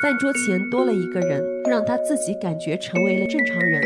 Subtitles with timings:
[0.00, 3.82] 饭桌前多了一个人，让他自己感觉成为了正常人。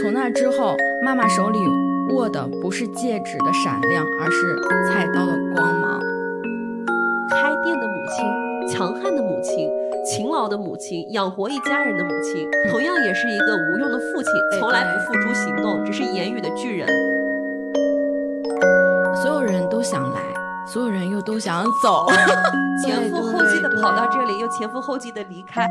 [0.00, 1.58] 从那之后，妈妈手里
[2.10, 4.56] 握的不是戒指的闪亮，而是
[4.88, 6.00] 菜刀的光芒。
[7.30, 9.68] 开店的母亲，强悍的母亲，
[10.06, 14.30] 勤劳的母亲，养活一家人的母亲，同样也是一个无用的父亲，
[14.60, 16.88] 从来不付诸行动，只是言语的巨人。
[20.72, 22.06] 所有人又都想走，
[22.80, 25.66] 前赴后继的跑到这里，又前赴后继的离开。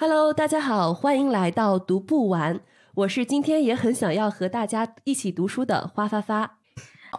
[0.00, 2.58] Hello，大家好，欢迎来到读不完。
[2.96, 6.56] 我是今天也很想要和大家一起读书的花发发。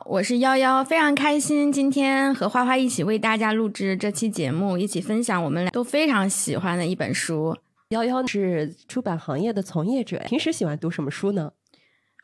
[0.08, 7.56] 我是幺幺，非常开心今天和花花一起为大家录制这期节目，一起分享我们俩都非常喜欢的一本书。
[7.90, 11.52] 幺幺是出版行业的从业者，平时喜欢读什么书呢？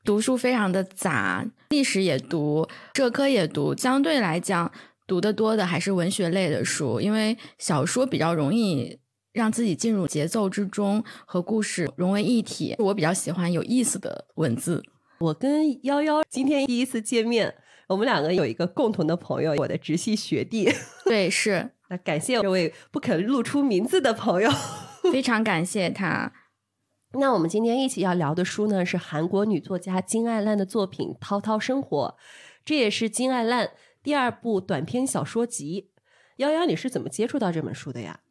[0.03, 4.71] 读书非常的杂，历史也读，社科也读，相对来讲
[5.05, 8.97] 读的多的还是文学类的书，因为小说比较容易
[9.31, 12.75] 让自己进入节奏之中，和故事融为一体。
[12.80, 14.83] 我比较喜欢有意思的文字。
[15.19, 17.53] 我跟幺幺今天第一次见面，
[17.88, 20.67] 我们两个有一个共同的朋友，我的直系学弟。
[21.05, 21.69] 对，是。
[21.89, 24.49] 那感谢这位不肯露出名字的朋友。
[25.11, 26.31] 非常感谢他。
[27.13, 32.17] 那我们今天一起要聊的书呢，是韩国女作家金爱烂的作品《涛涛生活》，
[32.63, 33.71] 这也是金爱烂
[34.02, 35.89] 第二部短篇小说集。
[36.38, 38.21] 幺幺，你是怎么接触到这本书的呀？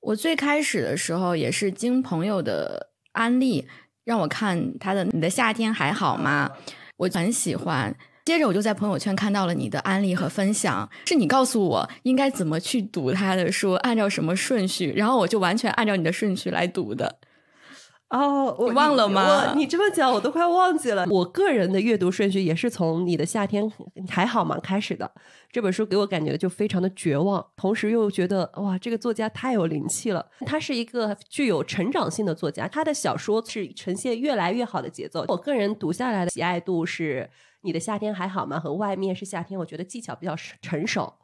[0.00, 3.68] 我最开始的时候也是经朋友的安利，
[4.04, 6.50] 让我看他的《你的夏天还好吗》，
[6.96, 7.96] 我很喜欢。
[8.24, 17.18] 接着我就在朋友圈看到了你的案例和分享，是你告诉我应该怎么去读他的书，按照什么顺序，然后我就完全按照你的顺序来读的。
[18.08, 19.52] 哦，我忘了吗？
[19.54, 21.04] 你这么讲，我都快忘记了。
[21.10, 23.70] 我个人的阅读顺序也是从你的夏天
[24.08, 25.10] 还好吗开始的。
[25.52, 30.24] 这本书给我感觉就非常的绝望，同时又觉得哇，这个作家太有灵气了。
[30.46, 35.26] 他是一个具有成长性的作家，他的小说是呈现越来越好的节奏。
[35.28, 37.28] 我个人读下来的喜爱度是。
[37.64, 38.60] 你的夏天还好吗？
[38.60, 41.14] 和外面是夏天，我觉得技巧比较成熟。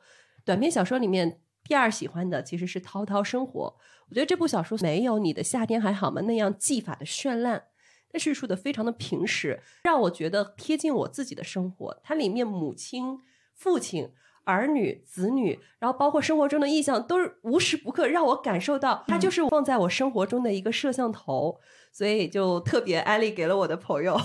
[0.45, 3.77] 短篇小说里面第二喜欢的其实是《涛涛生活》，
[4.09, 7.65] 我觉得这部小说没有你的夏天还好吗那样技法的绚烂，
[8.11, 12.01] 但叙述的非常的平实，让我觉得贴近我自己的生活。
[12.03, 13.19] 它里面母亲、
[13.55, 14.11] 父亲、
[14.45, 21.61] 儿女、子女，然后包括生活中的意象，都是无时不刻让我感受到，它就是放在我生活中的一个摄像头，
[21.93, 24.19] 所以就特别安利给了我的朋友。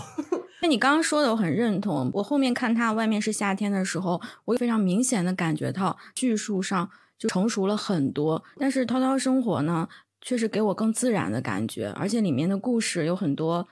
[0.66, 2.10] 那你刚刚说的我很认同。
[2.12, 6.90] 我后面看他外面是夏天的时候，我非常明显的感觉到叙述上
[7.20, 8.44] 就成熟了很多。
[8.58, 9.88] 但是涛涛生活呢，
[10.22, 13.68] 确实给我更自然的感觉，而且里面的故事有很多，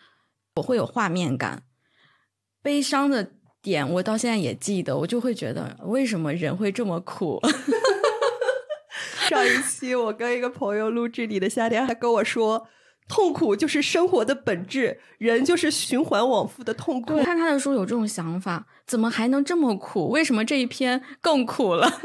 [0.57, 1.63] 我会有画面感。
[2.61, 3.31] 悲伤的
[3.63, 7.41] 点我到现在也记得，我就会觉得为什么人会这么苦。
[9.27, 12.67] 上一期我跟一个朋友录制你的夏天，还跟我说。
[13.07, 17.17] 痛苦就是生活的本质，人就是循环往复的痛苦。
[17.19, 20.09] 看他的书有这种想法，怎么还能这么苦？
[20.09, 22.01] 为什么这一篇更苦了？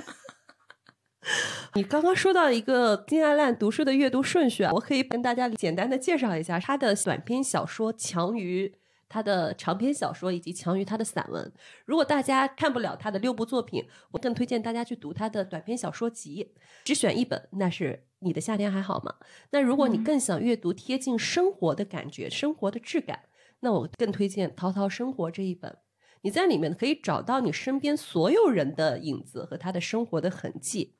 [1.74, 8.74] 你刚刚说到一个金爱烂读书的阅读顺序啊，我可以跟大家简单的介绍一下，他的短篇小说强于。
[9.10, 11.50] 他的长篇小说以及强于他的散文。
[11.86, 16.52] 如果大家看不了他的六部作品，我更推荐大家去读他的短篇小说集。
[16.84, 19.14] 只选一本，那是你的夏天还好吗？
[19.50, 23.20] 那如果你更想阅读贴近生活的感觉、生活的质感，
[23.60, 25.78] 那我更推荐《涛涛生活》这一本。
[26.22, 30.96] 你在里面可以找到你身边所有人的影子和他的生活的痕迹。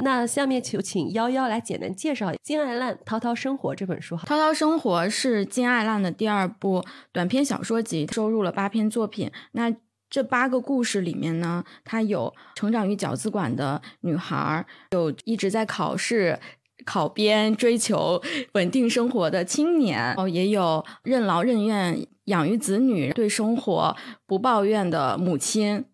[0.00, 4.16] 那下面就请幺幺来简单介绍《金爱烂涛涛生活》这本书。
[4.24, 9.30] 《涛涛生活》是金爱烂的第二部短篇小说集，收录了八篇作品。
[9.52, 9.74] 那
[10.10, 16.38] 这八个故事里面呢，它有成长于饺子馆的女孩，有一直在考试、
[16.84, 18.22] 考编、追求
[18.54, 23.96] 稳定生活的青年，哦，也有任劳任怨养育子女、对生活
[24.26, 25.84] 不抱怨的母亲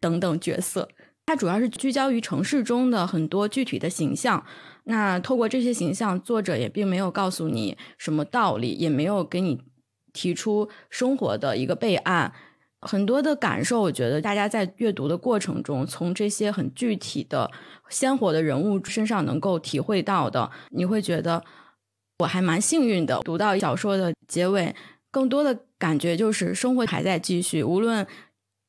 [0.00, 0.88] 等等角色。
[1.26, 4.44] 它主要是聚焦于城市中的很多具体的形象。
[4.84, 9.60] 那透过这些形象，作者也并没有告诉你什么道理，也没有给你
[10.14, 12.32] 提出生活的一个备案。
[12.80, 17.50] 很多的感受，我觉得大家在阅读的过程中，从这些很具体的、
[17.88, 21.44] 鲜活的人物身上能够体会到的，你会觉得
[22.18, 23.20] 我还蛮幸运的。
[23.20, 24.74] 读到小说的结尾，
[25.10, 28.06] 更多的感觉就是生活还在继续，无论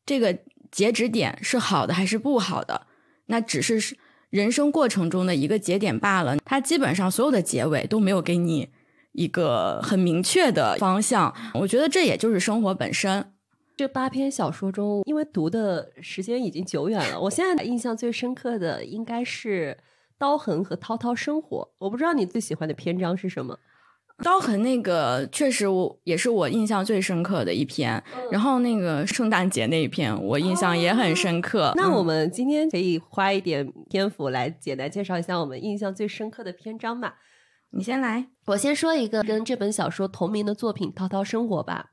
[0.05, 0.37] 这个。
[0.71, 2.85] 截止点是好的还是不好的，
[3.25, 3.97] 那只是
[4.29, 6.37] 人生过程中的一个节点罢了。
[6.45, 8.69] 它基本上所有的结尾都没有给你
[9.13, 11.35] 一个很明确的方向。
[11.55, 13.33] 我觉得这也就是生活本身。
[13.79, 19.77] 这八篇小说中，因为读的时间已经久远了，我现在印象最深刻的应该是
[20.17, 21.59] 《刀痕》和《涛涛生活》。
[21.77, 23.57] 我不知道你最喜欢的篇章是什么？
[24.21, 31.71] 刀痕那个确实我也是我印象最深刻的一篇，然后那个圣诞节那一篇我印象也很深刻。
[31.77, 37.15] 那我们今天可以花一点篇幅来简单介绍一下我们印象最深刻的篇章吧。
[37.71, 41.91] 你先来，我先说一个跟这本小说同名的作品《涛涛生活》吧。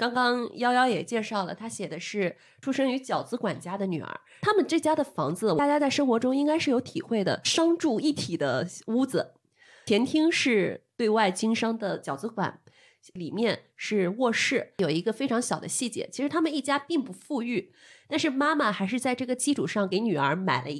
[0.00, 9.34] 刚刚幺幺也介绍了，他写的是出生于饺子管家的女儿，他们这家的房子，大家在生活中应该是有体会的，商住一体的屋子，
[9.84, 12.60] 前厅是对外经商的饺子馆，
[13.12, 17.74] 里面是卧室，有一个非常小的细节，其实他们一家并不富裕，
[18.08, 20.70] 但是妈妈还是在这个基础上给女儿买了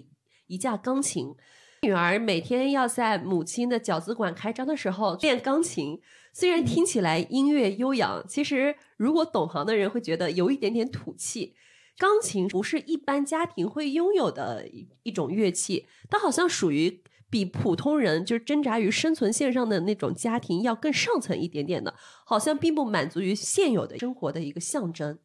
[0.47, 1.35] 一架钢琴。
[1.83, 5.99] 女儿每天要在母亲的饺子馆开张的时候练钢琴，
[6.33, 11.55] 虽然听起来音乐悠扬，其实如果懂行的人会觉得有一点点土气。
[11.99, 21.95] 钢琴不是一般家庭会拥有的一一种乐器，它好像属于比普通人就是挣扎于生存线上的那种家庭要更上层一点点的，
[22.25, 25.19] 好像并不满足于现有的生活的一个象征。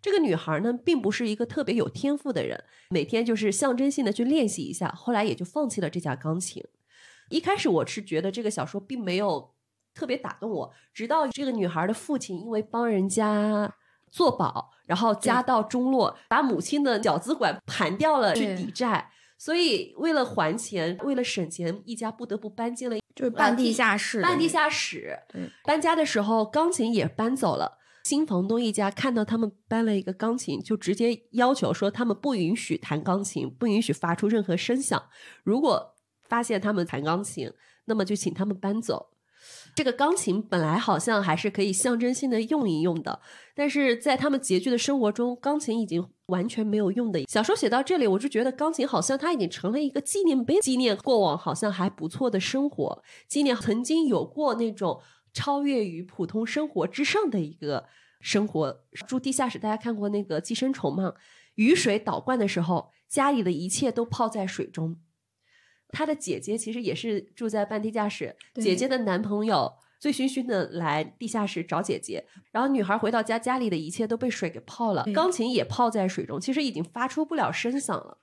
[0.00, 6.64] 这个女孩呢，并不是一个特别有天赋的人，每天就是象征性的去练习一下，后来也就放弃了这架钢琴。
[7.28, 9.53] 一开始我是觉得这个小说并没有
[9.94, 13.72] 特别打动我，直到这个女孩的父亲因为帮人家
[14.10, 25.18] 做保，然后家道中落，把母亲的饺子馆盘掉了去抵债，所以为了还钱，为了省钱，一家不得不搬进了就是半地下室，半地下室。
[25.64, 27.78] 搬家的时候，钢琴也搬走了。
[28.04, 35.02] 新房东一家看到他们搬了一个钢琴，就直接要求说他们不允许弹钢琴，不允许发出任何声响。
[35.42, 35.94] 如果
[36.24, 37.50] 发现他们弹钢琴，
[37.86, 39.13] 那么就请他们搬走。
[39.74, 43.20] 这个钢琴本来好像还是可以象征性的用一用的，
[43.54, 47.22] 但是在他们拮据的生活中，钢琴已经完全没有用的。
[47.28, 55.00] 小说写到这里，我就觉得钢琴好像它已经成了一个纪念碑，纪念过往好像还不错的生活，纪念曾经有过那种。
[55.36, 57.86] 超越于普通生活之上的一个
[58.20, 59.58] 生活，住地下室。
[59.58, 61.12] 大家看过那个《寄生虫》吗？
[61.56, 64.96] 雨水倒灌的时候，家里的一切都泡在水中。
[65.94, 78.18] 他的姐姐其实也是住在半地下室，姐姐的男朋友醉醺醺的来地下室找姐姐，然后女孩回到家，家里的一切都被水给泡了，钢琴也泡在水中，其实已经发出不了声响了。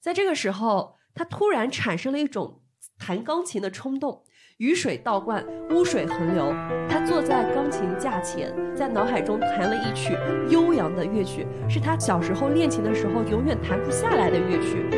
[0.00, 2.62] 在这个时候，她突然产生了一种
[2.98, 4.22] 弹钢琴的冲动。
[4.58, 6.50] 雨水倒灌，污水横流。
[6.88, 10.16] 他坐在钢琴架前，在脑海中弹了一曲
[10.48, 14.95] 悠扬的乐曲，是他小时候练琴的时候永远弹不下来的乐曲。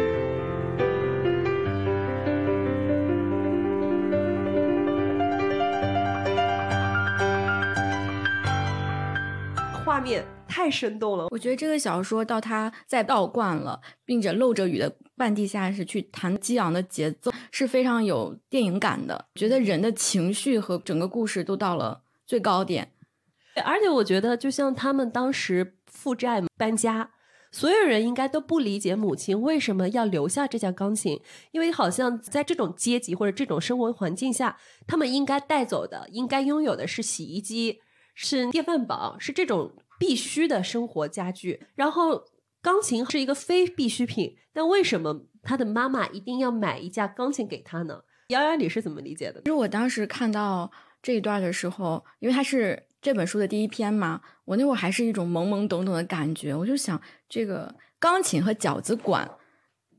[10.48, 14.96] 太生动了，我觉得这个小说到他在倒灌了，并且漏着雨的。
[15.18, 22.92] 半地下室去弹激昂的节奏是非常有电影感的，觉得人的情绪和整个故事都到了最高点。
[23.64, 27.10] 而且我觉得，就像他们当时负债搬家，
[27.50, 31.20] 所有人应该都不理解母亲为什么要留下这架钢琴，
[31.50, 34.56] 因为好像在这种阶级或者这种生活环境下，
[34.86, 37.80] 他们应该带走的、应该拥有的是洗衣机、
[38.14, 42.24] 是电饭煲，是这种必须的生活家具，然后。
[42.60, 48.02] 钢琴是一个非必需品，但为什么他的妈妈一定要买一架钢琴给他呢？
[48.30, 49.40] 瑶瑶，你是怎么理解的？
[49.42, 50.68] 其实我当时看到
[51.00, 59.37] 这一段的时候，因为它是这本书的第一篇嘛，我那会儿还是一种懵懵懂懂的感觉，我就想这个钢琴和饺子馆。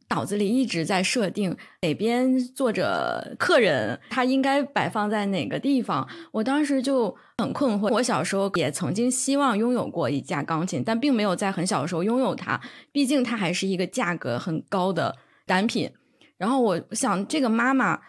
[0.09, 6.07] 脑子里一直在设定哪边坐着客人，他应该摆放在哪个地方。
[6.31, 7.89] 我当时就很困惑。
[7.91, 12.59] 我小时候也曾经希望拥有过一架钢琴，但并没有在很小的时候拥有它。
[12.91, 15.91] 毕竟它还是一个价格很高的单品。
[16.37, 17.99] 然后我想，这个妈妈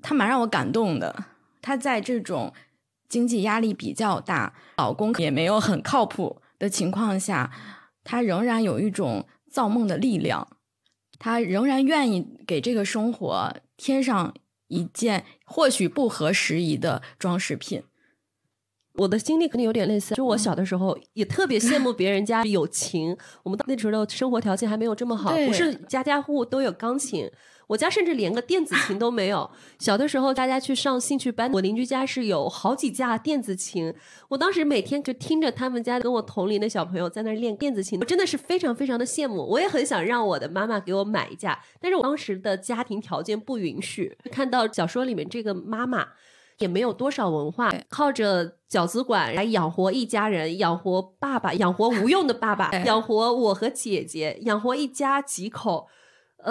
[0.00, 1.24] 她蛮让我感动的。
[1.60, 2.54] 她在这种
[3.10, 7.50] 经济压力比较大、老公也没有很靠谱的情况下，
[8.02, 10.48] 她仍然有一种造梦的力量。
[11.24, 14.34] 他仍然愿意给这个生活添上
[14.68, 17.82] 一件或许不合时宜的装饰品。
[18.96, 23.16] 我的经历可能有点类似，就我小的时候也特别羡慕别人家有琴。
[23.42, 27.30] 我们那时候的生活条件还没有这么好，不是家家户户都有钢琴。
[27.68, 29.50] 我家甚至连个电子琴都没有。
[29.78, 33.94] 小的时候，大家去上兴趣班，我邻居家是有好几架电子琴。
[34.28, 39.36] 我当时每天就听着他们家跟我同龄的小朋友在那练电子琴，我真的是非常非常的羡慕。
[39.46, 44.16] 我也很想让我的妈妈给我买一架，但是我当时的家庭条件不允许。
[44.30, 46.08] 看到小说里面这个妈妈。
[46.58, 55.88] 也没有多少文化，靠着饺子馆来养活一家人，养活爸爸，养活无用的爸爸，养活我和姐姐，养活一家几口。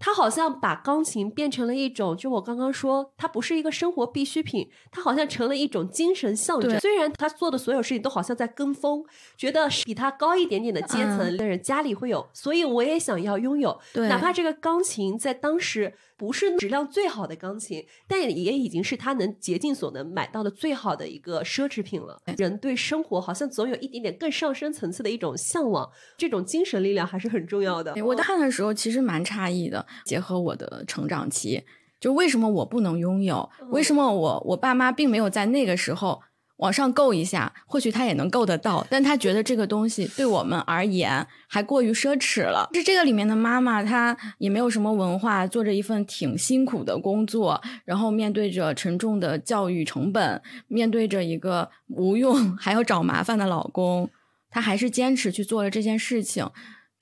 [0.02, 6.80] 他好像把钢琴变成了一种，就我刚刚说，它不是一个生活必需品，它好像成了一种精神象征。
[6.80, 9.04] 虽然他做的所有事情都好像在跟风，
[9.38, 13.80] 觉得比他高一点点的阶层的人家里会有，所以我也想要拥有。
[13.94, 15.94] 哪怕这个钢琴在当时。
[16.16, 22.18] 不是质量最好的钢琴，但也已经是他能竭尽所能买到的最好的一个奢侈品了。
[22.38, 27.94] 人对生活好像总有一点点更上升层次的一种向往，这种精神力量还是很重要的。
[28.06, 31.64] 我看的时候其实蛮诧异的，结合我的成长期，
[32.00, 33.50] 就为什么我不能拥有？
[33.70, 36.22] 为什么我我爸妈并没有在那个时候？
[36.58, 42.70] 往上够一下，或许他也能够得到，但他觉得这个东西对我们而言还过于奢侈了。
[42.74, 54.10] 是这个里面的妈妈，她也没有什么文化，做着一份挺辛苦的工作，然后面对着沉重的教育成本，面对着一个无用 还要找麻烦的老公，
[54.50, 56.48] 她还是坚持去做了这件事情。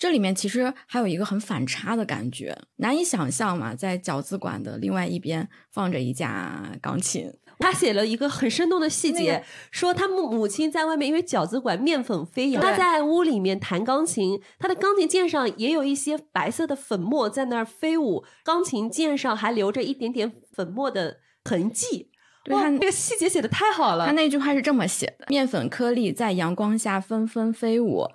[0.02, 7.32] 这里面其实还有一个很反差的感觉，难以想象嘛，在饺子馆的另外一边放着一架钢琴。
[7.60, 22.10] 他写了一个很生动的细节，说他母母亲在外面，因为饺子馆面粉飞扬，他在屋里面弹钢琴，他的钢琴键上也有一些白色的粉末在那儿飞舞，钢琴键上还留着一点点粉末的痕迹。
[22.50, 24.08] 哇，这个细节写的太好了。
[24.08, 28.08] 他那句话是这么写的：面粉颗粒在阳光下纷纷飞舞，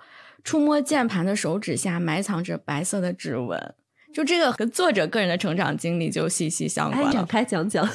[0.47, 3.75] 触摸键盘的手指下埋藏着白色的指纹。
[4.13, 7.11] 就这个和作者个人的成长经历就息息相关。
[7.11, 7.85] 展开讲讲。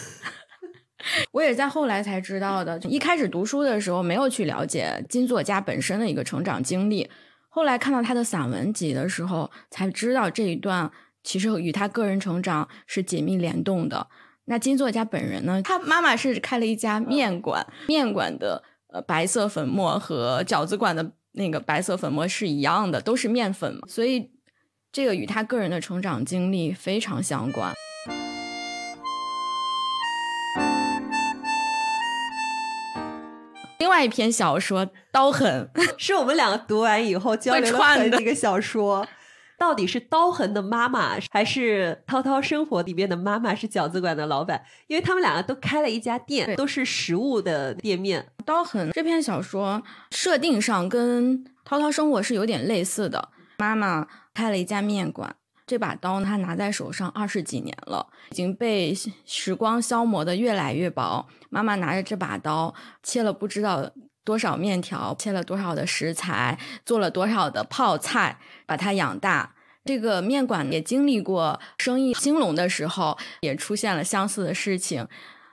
[1.33, 2.79] 我也在后来才知道的。
[2.81, 7.11] 一开始读书的时候，没有去了解金作家本身的一个成长经历。
[7.49, 10.93] 后来看到他的散文集的时候，才知道这一段
[11.25, 14.09] 其实与他个人成长是紧密联动的。
[14.45, 15.63] 那金作家本人呢？
[15.65, 24.31] 他妈妈是开了一家面馆，面馆的呃白色粉末和饺子馆的那个白色粉末是一样的，都是面粉，所以
[24.93, 27.73] 这个与他个人的成长经历非常相关。
[33.79, 37.79] 另外一篇小说《刀痕 》是我们两个读完以后交流
[38.11, 39.07] 的一个小说，
[39.63, 44.61] 到底是刀痕的妈妈还是涛涛生活里面的妈妈是饺子馆的老板？
[44.89, 48.27] 因为他们两个都开了一家店，都是食物的店面。
[48.45, 53.29] 刀痕这篇小说设定上跟涛涛生活是有点类似的，
[53.59, 55.37] 妈妈开了一家面馆。
[55.65, 58.93] 这把刀他拿在手上二十几年了，已经被
[59.25, 61.25] 时光消磨的越来越薄。
[61.51, 63.89] 妈妈拿着这把刀，切了不知道
[64.25, 69.55] 多少面条，切了多少的食材，做了多少的泡菜，把它养大。
[69.85, 75.09] 这个面馆也经历过生意兴隆的时候，也出现了相似的事情。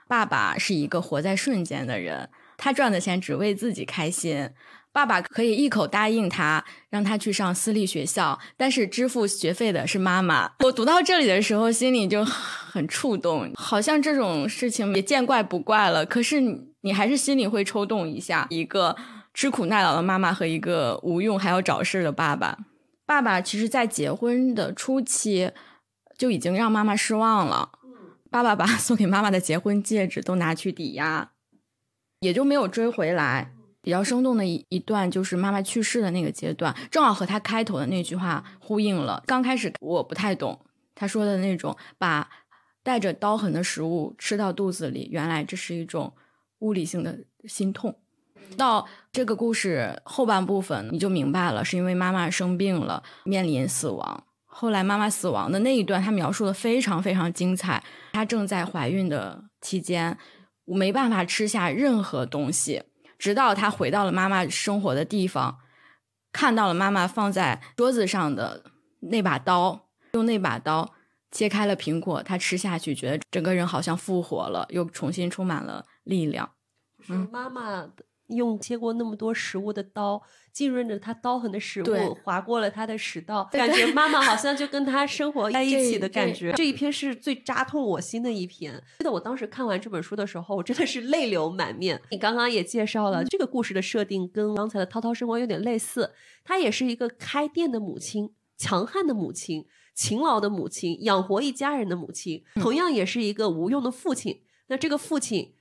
[0.06, 4.50] 爸爸是一个活在瞬间的人，他赚的钱只为自己开心。
[4.92, 10.50] 爸爸可以一口答应他，让他去上私立学校，但是支付学费的是妈妈。
[10.64, 16.04] 我读到这里的时候，心里就很触动，好像这种事情也见怪不怪了。
[16.04, 16.40] 可是
[16.82, 18.96] 你还是心里会抽动一下，一个
[19.34, 22.58] 吃苦耐劳的妈妈和一个无用还要找事的爸爸。
[23.06, 25.50] 爸爸其实在结婚的初期
[26.16, 27.70] 就已经让妈妈失望了。
[28.30, 31.30] 爸爸把 送给妈妈的结婚戒指都拿去抵押，
[32.20, 33.52] 也就没有追回来。
[33.82, 39.22] 比较生动的一一段就是妈妈去世的那个阶段，正好和他开头的那句话呼应了。
[39.26, 40.60] 刚开始我不太懂
[40.94, 42.28] 他说的那种把
[42.82, 46.12] 带着刀痕的食物吃到肚子里，原来这是一种
[46.60, 47.98] 物理性的心痛。
[48.56, 54.24] 到这个故事后半部分，你就明白了，是因为妈妈生病了，面临死亡。
[54.44, 57.82] 后来妈妈死亡的那一段，他描述的非常非常精彩。
[58.12, 60.18] 她正在怀孕的期间，
[60.64, 62.82] 我没办法吃下任何东西。
[63.16, 65.58] 直到他回到了妈妈生活的地方，
[66.32, 68.64] 看到了妈妈放在桌子上的
[69.00, 70.92] 那把刀，用那把刀
[71.30, 76.52] 切开了苹果，他吃下去，觉得整个人好像复活了，又重新充满了力量。
[77.00, 77.90] 是，妈妈。
[78.36, 86.52] 用切过那么多食物的刀，浸润着她刀痕的食物，划过了她的食道，感觉妈妈好 像就跟她生活在一起的感觉。
[86.52, 88.80] 这一篇是最扎痛我心的一篇。
[88.98, 92.00] 记得我当时看完这本书的时候，我真的是泪流满面。
[92.12, 96.12] 你刚刚也介绍了这个故事的设定，跟刚才的涛涛生活有点类似。
[96.44, 104.42] 她也是一个开店的母亲，强悍的母亲，勤劳的母亲，养活一家人的母亲，同样也是一个无用的父亲。
[104.68, 105.52] 那这个父亲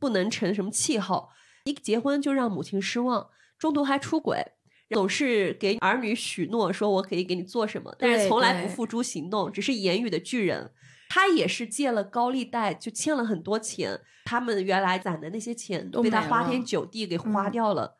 [0.00, 1.28] 不能成什么气候。
[1.64, 3.28] 一结婚就让母亲失望，
[3.58, 4.52] 中途还出轨，
[4.88, 10.72] 总是给儿女许诺说我可以给你做什么，但是从来不付诸行动，只是言语的巨人。
[11.10, 17.96] 他也是借了高利贷，就欠了很多钱，他们原来攒的那些钱都被他花天酒地给花嗯掉了。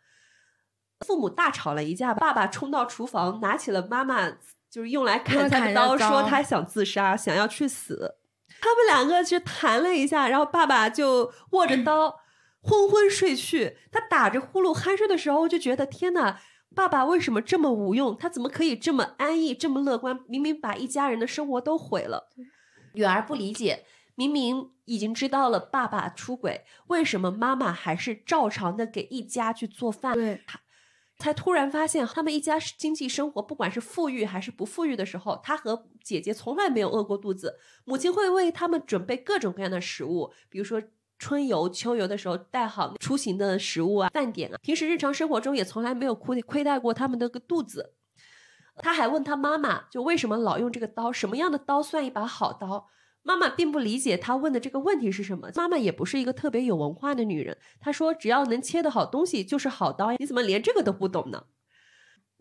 [1.04, 4.30] 父母大吵了一架，爸爸冲到厨房，拿起了妈妈
[4.70, 8.16] 就是用来砍菜的刀，说他想自杀，想要去死。
[8.60, 12.20] 他们两个就谈了一下，然后爸爸就握着刀
[12.62, 13.78] 昏昏睡去。
[13.90, 16.40] 他打着呼噜酣睡的时候，就觉得天哪，
[16.74, 18.16] 爸爸为什么这么无用？
[18.16, 20.20] 他怎么可以这么安逸、这么乐观？
[20.28, 22.28] 明明把一家人的生活都毁了。
[22.94, 30.12] 女儿不理解，明明已经知道了爸爸出轨，为什么妈妈还是照常的给一家去做饭？
[30.14, 30.42] 对，
[31.20, 37.58] 才突然发现，他们一家经济生活，不管是富裕还是不富裕的时候，他和姐姐从来没有饿过肚子。
[37.84, 40.82] 母亲会为他们准备各种各样的食物，比如说
[41.18, 44.56] 春游、秋游的时候带好出行的食物啊、饭点啊。
[44.62, 47.92] 平时日常生活中也从来没有亏亏待过他们的个肚子。
[48.78, 51.12] 他还问他妈妈，就为什么老用这个刀？
[51.12, 52.88] 什么样的刀算一把好刀？
[53.22, 55.50] 妈妈并不理解他问的这个问题是什么。
[55.54, 60.16] 妈妈也不是一个特别有文化的女人，她说只要能切的好东西就是好刀呀。
[60.18, 61.44] 你怎么连这个都不懂呢？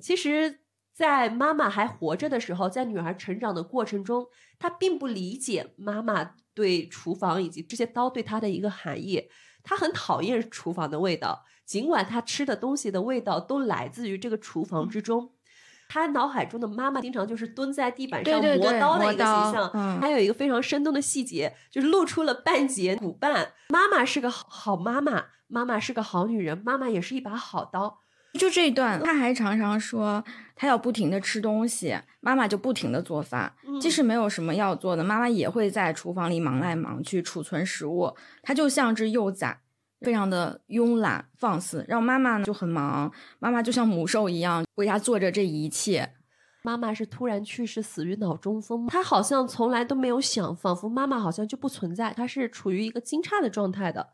[0.01, 0.61] 其实，
[0.93, 9.29] 在妈妈还活着的时候，在女儿成长的过程中，她并不理解妈妈对厨房以及这些刀对她的一个含义。
[9.61, 15.33] 她很讨厌厨房的味道，尽管她吃的东西的味道都来自于这个厨房之中。
[15.89, 23.53] 她脑海中的妈妈经常就是蹲在地板上磨刀的一个形象，嗯还有一个非常生动的细节，就是露出了半截骨瓣。
[23.69, 28.01] 妈妈是个好好妈妈，妈妈是个好女人，妈妈也是一把好刀。
[28.33, 30.23] 就这一段，他还常常说
[30.55, 33.51] 他要不停的吃东西，妈妈就不停的做饭。
[33.65, 38.15] 嗯即使没有什么要做的，妈妈也会在厨房里忙来忙去储存食物。
[38.43, 39.61] 他就像只幼崽，
[40.01, 43.11] 非常的慵懒放肆，让妈妈呢就很忙。
[43.39, 46.13] 妈妈就像母兽一样为他做着这一切。
[46.61, 48.87] 妈妈是突然去世，死于脑中风。
[48.87, 54.09] 她好像从来都没有想，仿佛妈妈好像就不存在，她是处于一个惊诧的状态的。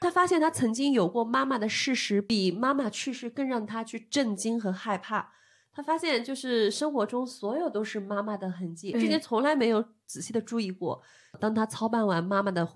[0.00, 5.30] 他发现他曾经有过妈妈的事实，比妈妈去世更让他去震惊和害怕。
[5.74, 11.02] 他发现，就是生活中所有都是妈妈的痕迹，之前从来没有仔细的注意过。
[11.38, 12.66] 当他操办完妈妈的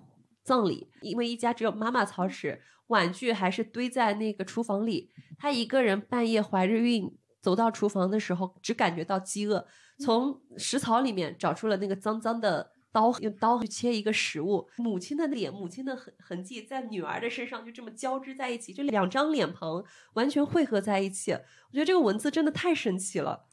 [0.45, 5.11] 葬礼，因为一家只有妈妈操持，碗具还是堆在那个厨房里。
[5.39, 9.67] 她一个人半夜怀着孕走到厨房的时候，只感觉到饥饿，
[9.99, 14.69] 从食槽里面找出了那个脏脏的刀，用刀去切一个食物。
[14.77, 21.33] 母亲的脸，母亲的痕痕迹在女儿的身上就这么交织在一起，这两张脸庞完全汇合在一起。
[21.33, 23.47] 我觉得这个文字真的太神奇了。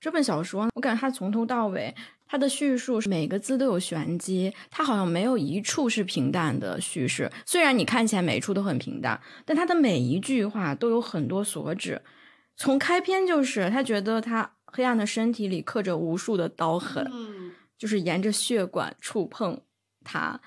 [0.00, 1.94] 这本小说，我感觉它从头到尾，
[2.26, 7.30] 它的叙述每个字都有玄机，它好像没有一处是平淡的叙事。
[7.44, 12.00] 虽然你看起来每一处都很平淡，但它的每一句话都有很多所指。
[12.56, 19.60] 从开篇就是他觉得他黑暗的身体里刻着无数的刀痕，嗯，就是沿着血管触碰
[20.04, 20.40] 他。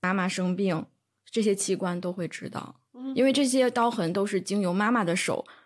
[0.00, 0.84] 妈妈生病，
[1.30, 2.76] 这些器官都会知道。
[3.14, 5.61] 因为为这些刀痕都是经由妈妈的手呃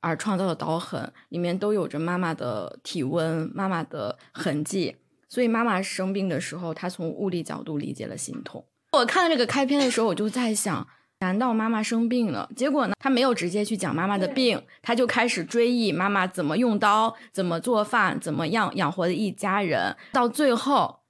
[0.00, 4.96] 而创造的刀痕，里面都有着妈妈的体温、妈妈的痕迹，
[5.28, 8.64] 所以妈妈生病的时候，她从物理角度理解了心痛。
[8.92, 10.88] 我看到这个开篇的时候，我就在想，
[11.20, 12.50] 难道妈妈生病了？
[12.56, 21.00] 结果呢，她没有直接去讲妈妈的病，她就开始追忆妈妈怎么用刀、怎么做饭、怎么样养活的一家人，到最后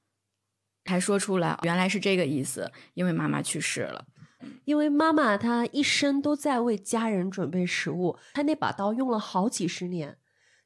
[0.85, 4.05] 才说出来，原来是这个意思，因为妈妈去世了。
[4.65, 10.19] 因为妈妈她一生都在为家人准备食物，她那把刀用了好几十年，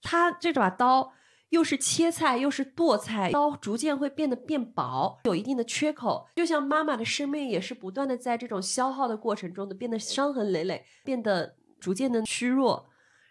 [0.02, 1.12] 她这把刀
[1.50, 6.26] 又是切菜又是剁菜，刀逐渐会变得变薄，有一定的缺口。
[6.36, 12.86] 就像妈妈的生命也是不断的在这种消耗的过程中的变得伤痕累累，变得逐渐的虚弱。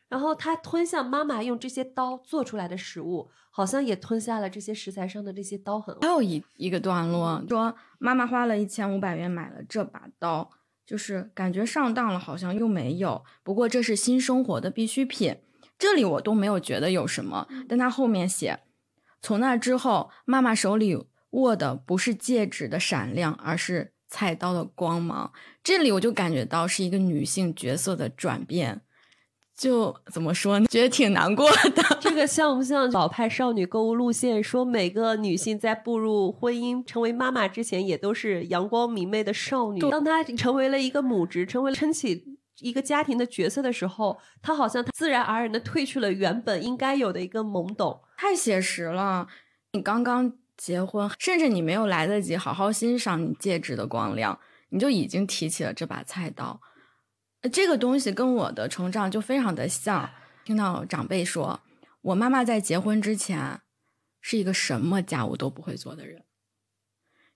[0.09, 5.97] 然后他吞下妈妈用这些刀做出来的食物，好像也吞下了这些食材上的这些刀痕。
[6.01, 10.51] 还有一一个段落说，妈妈花了一千五百元买了这把刀，
[10.85, 13.23] 就是感觉上当了，好像又没有。
[13.41, 15.37] 不过这是新生活的必需品，
[15.79, 17.47] 这里我都没有觉得有什么。
[17.67, 18.59] 但他后面写，
[19.21, 25.33] 从那之后，妈妈手里握的不是戒指的闪亮，而是菜刀的光芒。
[25.63, 28.81] 这里我就感觉到是一个女性角色的转变，
[29.55, 30.65] 就怎么说呢？
[30.67, 31.83] 觉得挺难过的。
[32.01, 34.43] 这个像不像老派少女购物路线？
[34.43, 39.79] 说每个女性在步入婚姻、成为妈妈之前，也都是阳光明媚的少女。
[39.91, 48.01] 当她成为了一个母职，成为了撑起一个家庭的角色的时候，她好像自然而然的褪去了原本应该有的一个懵懂。
[48.17, 49.27] 太写实了。
[49.73, 54.39] 你刚刚结婚，甚至你没有来得及好好欣赏你戒指的光亮，
[54.69, 56.59] 你就已经提起了这把菜刀。
[57.51, 60.09] 这个东西跟我的成长就非常的像。
[60.45, 61.61] 听到长辈说，
[62.01, 63.61] 我妈妈在结婚之前
[64.21, 66.23] 是一个什么家务都不会做的人。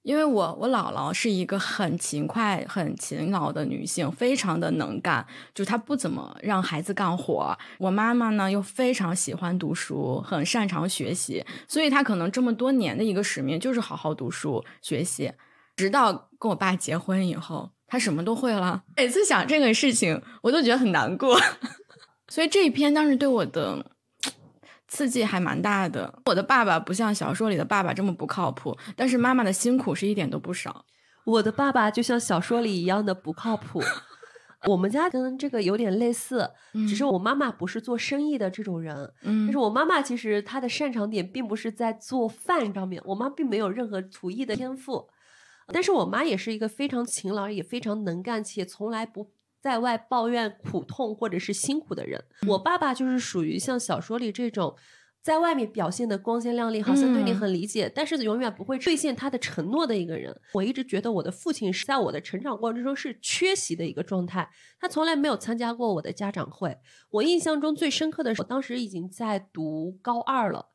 [0.04, 7.58] 因为我我姥姥是一个很勤快、很勤劳的女性，非常的能干，就她不怎么让孩子干活。
[7.80, 15.34] 我妈妈呢又非常喜欢读书，很擅长学习，所以她可能这么多年的一个使命就是好好读书学习。
[15.76, 18.84] 直到跟我爸结婚以后，她什么都会了。
[18.96, 21.40] 每次想这个事情，我都觉得很难过。
[22.30, 23.92] 所以这一篇当时对我的。
[24.90, 26.22] 刺激还蛮大的。
[26.28, 30.86] 我的爸爸不像小说里的爸爸这么不靠谱，但是妈妈的辛苦是一点都不少。
[31.26, 33.84] 我的爸爸就像小说里一样的不靠谱。
[34.66, 36.50] 我们家跟这个有点类似，
[36.88, 38.96] 只是我妈妈不是做生意的这种人。
[39.24, 45.10] 嗯，但是我妈妈其实她的擅长点并不是在做饭上面，我妈并没有任何厨艺的天赋。
[45.74, 49.32] 但是我妈也是一个非常勤劳，也非常能干，且从来不。
[49.60, 54.78] 在外抱怨苦痛或者是辛苦的人，我爸爸就是属于像小说里这种，
[55.22, 60.34] 在外面表现的光鲜亮丽，好像对你很理解，但是永远不会兑现他的承诺的一个人。
[60.54, 64.48] 我一直觉得我的父亲是在我的成长过程中是缺席的一个状态，
[64.80, 66.78] 他从来没有参加过我的家长会。
[67.10, 70.68] 我印象中最深刻的是，我当时已经在读高二了，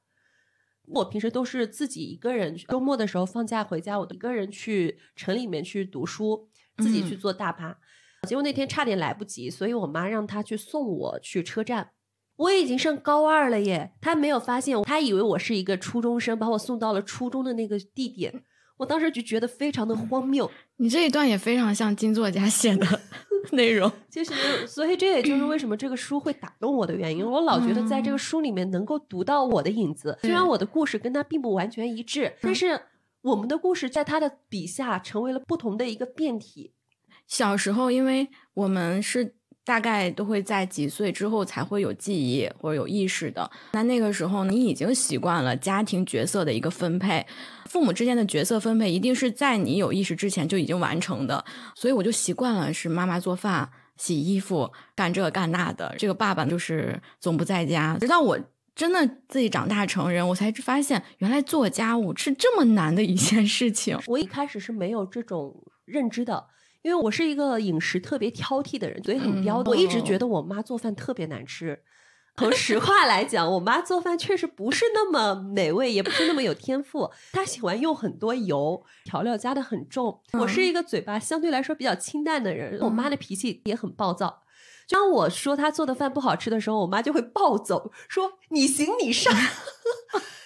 [0.94, 7.78] 我平时都是自己一个人，周末的时候放假回家，我一个人去城里面去读书，自己去坐大巴。
[8.28, 11.90] 结果那天差点来不及，所以我妈让他去送我去车站。
[12.36, 18.42] 我已经上高二了耶，他没有发现，他以为我是一个初中生，把我送到了初中的那个地点。
[18.78, 20.50] 我当时就觉得非常的荒谬。
[20.76, 22.86] 你这一段也非常像金作家写的
[23.52, 27.28] 内容，其实，所以这也就是为什么这个书会打动我的原因。
[27.28, 32.80] 我老觉得在这个书里面能够读到我的影子，虽然我的故事跟他并不完全一致，但是
[33.22, 36.72] 我们的故事在他的笔下成为了不同的一个变体。
[37.26, 43.48] 小时候，因为我们是大概都会在几岁之后才会有记忆或者有意识的。
[43.72, 47.24] 那那个时候，你已经习惯了家庭角色的一个分配，
[47.66, 51.44] 父母之间的角色分配一定是在你有意识之前就已经完成的。
[51.74, 57.96] 所以我就习惯了是妈妈做饭、洗衣服、干这干那的，这个爸爸就是总不在家。
[58.00, 58.38] 直到我
[58.74, 63.96] 真的自己长大成人，我才发现原来做家务是这么难的一件事情。
[64.08, 66.46] 我一开始是没有这种认知的。
[66.82, 69.62] 因为我是一个饮食特别挑剔的人，嘴很刁。
[69.66, 71.82] 我一直觉得我妈做饭特别难吃。
[72.34, 77.10] 从实话来讲，我妈做饭确实不是那么美味，也不是那么有天赋。
[77.30, 80.18] 她喜欢用很多油，调料加的很重。
[80.40, 82.80] 我是一个嘴巴相对来说比较清淡的人。
[82.80, 84.41] 我妈的脾气也很暴躁。
[84.92, 89.34] 当我说她做的饭不好吃的时候，我妈就会暴走，说你行你上。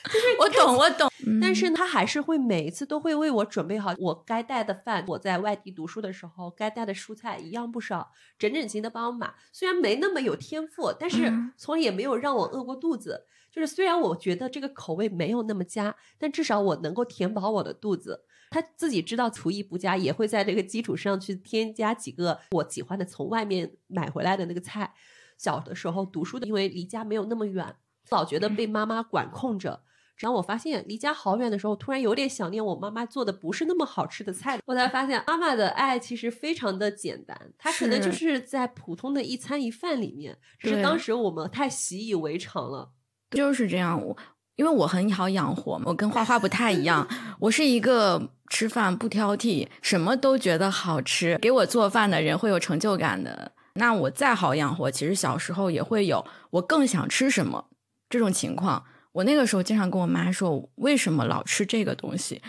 [0.07, 1.11] 就是我懂，我懂，
[1.43, 5.05] 但是他还是会每一次都会为我准备好我该带的饭。
[5.09, 9.35] 我在外地读书的时候，该带的蔬菜一样不少，整整齐的帮我买。
[9.53, 13.27] 虽然没那么有天赋，但是从也没有让我饿过肚子。
[13.51, 18.23] 就是虽然我觉得这个口味没有那么佳，但至少我能够填饱我的肚子。
[18.57, 24.95] 他自己知道厨艺不佳，也会在这个基础上去添加几个我喜欢的从外面买回来的那个菜。
[25.37, 27.77] 小的时候读书的，因为离家没有那么远，
[28.09, 29.83] 老觉得被妈妈管控着。
[30.17, 34.59] 然后我发现离家好远的时候，突然有点想念我妈妈做的不是那么好吃的菜。
[34.65, 42.93] 我才发现妈妈的爱其实非常的简单，她可能就是在普通的一餐一饭里面，只是当时我们太习以为常了。
[43.33, 44.17] 就是这样，我
[44.57, 47.07] 因为我很好养活，我跟花花不太一样，
[47.41, 53.53] 我是一个吃饭不挑剔，什么都觉得好吃，给我做饭的人会有成就感的。
[53.75, 57.67] 那我再好养活，其实小时候也会有我更想吃什么
[58.09, 58.85] 这种情况。
[59.13, 62.41] 我那个时候经常跟我妈说，为什么老吃这个东西，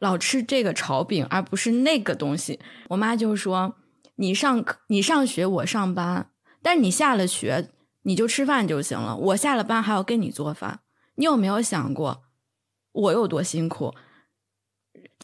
[0.00, 2.58] 老吃这个炒饼，而不是那个东西？
[2.88, 3.76] 我妈就说
[4.16, 6.30] ：“你上你上学，我上班，
[6.62, 7.70] 但你下了学
[8.02, 10.80] 你就吃饭就行了，我下了班还要跟你做饭。
[11.16, 12.22] 你有没有想过
[12.92, 13.94] 我有多辛苦？”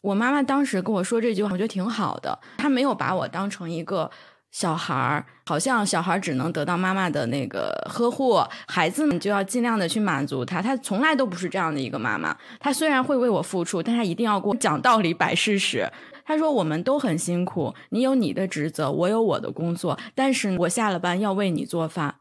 [0.03, 4.11] 我妈妈当时跟我说这句话，我觉得挺好的，她没有把我当成一个。
[4.53, 10.61] 小孩儿好像小孩儿只能得到妈妈的那个呵护，孩子们就要尽量的去满足他。
[10.61, 12.37] 她从来都不是这样的一个妈妈。
[12.59, 15.91] 她虽然会为我付出，但她一定要给我讲道理、摆事实。
[16.23, 22.17] 她说：“我们都很辛苦，你有你的职责，我有我的工作，但是我下了班要为你做饭。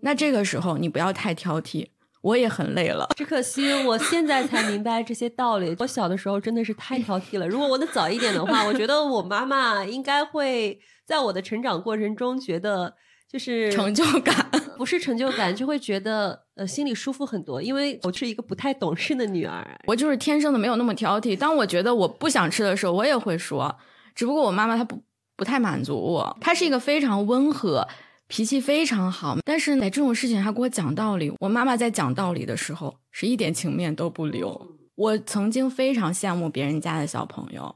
[0.00, 1.88] 那这个时候你不要太挑剔，
[2.28, 3.08] 我也很累了。
[3.16, 5.74] 只可惜我现在才明白这些道理。
[5.78, 7.48] 我小的时候真的是太挑剔了。
[7.48, 12.92] 如果我能早一点的话，我觉得我妈妈应该会。”在我的成长过程中，觉得
[13.32, 17.62] 就是成就感，不是成就感，就会觉得呃心里舒服很多。
[17.62, 21.34] 因为我是一个不太懂事的女儿，我就是天生的没有那么挑剔。
[21.34, 23.74] 当我觉得我不想吃的时候，我也会说。
[24.14, 25.02] 只不过我妈妈她不
[25.34, 27.88] 不太满足我，她是一个非常温和、
[28.28, 31.32] 脾气非常好，但是在这种事情还给我讲道理。
[31.40, 32.98] 我妈妈在讲道理的时候。
[33.10, 34.76] 是一点情面都不留。
[34.94, 37.74] 我曾经非常羡慕别人家的小朋友，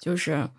[0.00, 0.50] 就是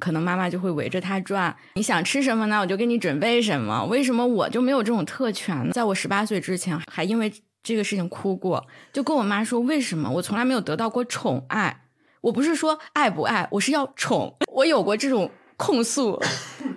[0.00, 2.58] 可能妈妈就会围着他转，你想吃什么呢？
[2.58, 3.84] 我就给你准备什么。
[3.84, 5.72] 为什么我就没有这种特权呢？
[5.72, 7.32] 在我十八岁之前，还因为
[7.62, 11.84] 这个事情哭过，就跟我妈说，为什么我从来没有得到过宠爱？
[12.22, 14.36] 我不是说爱不爱，我是要宠。
[14.52, 16.20] 我有过这种控诉，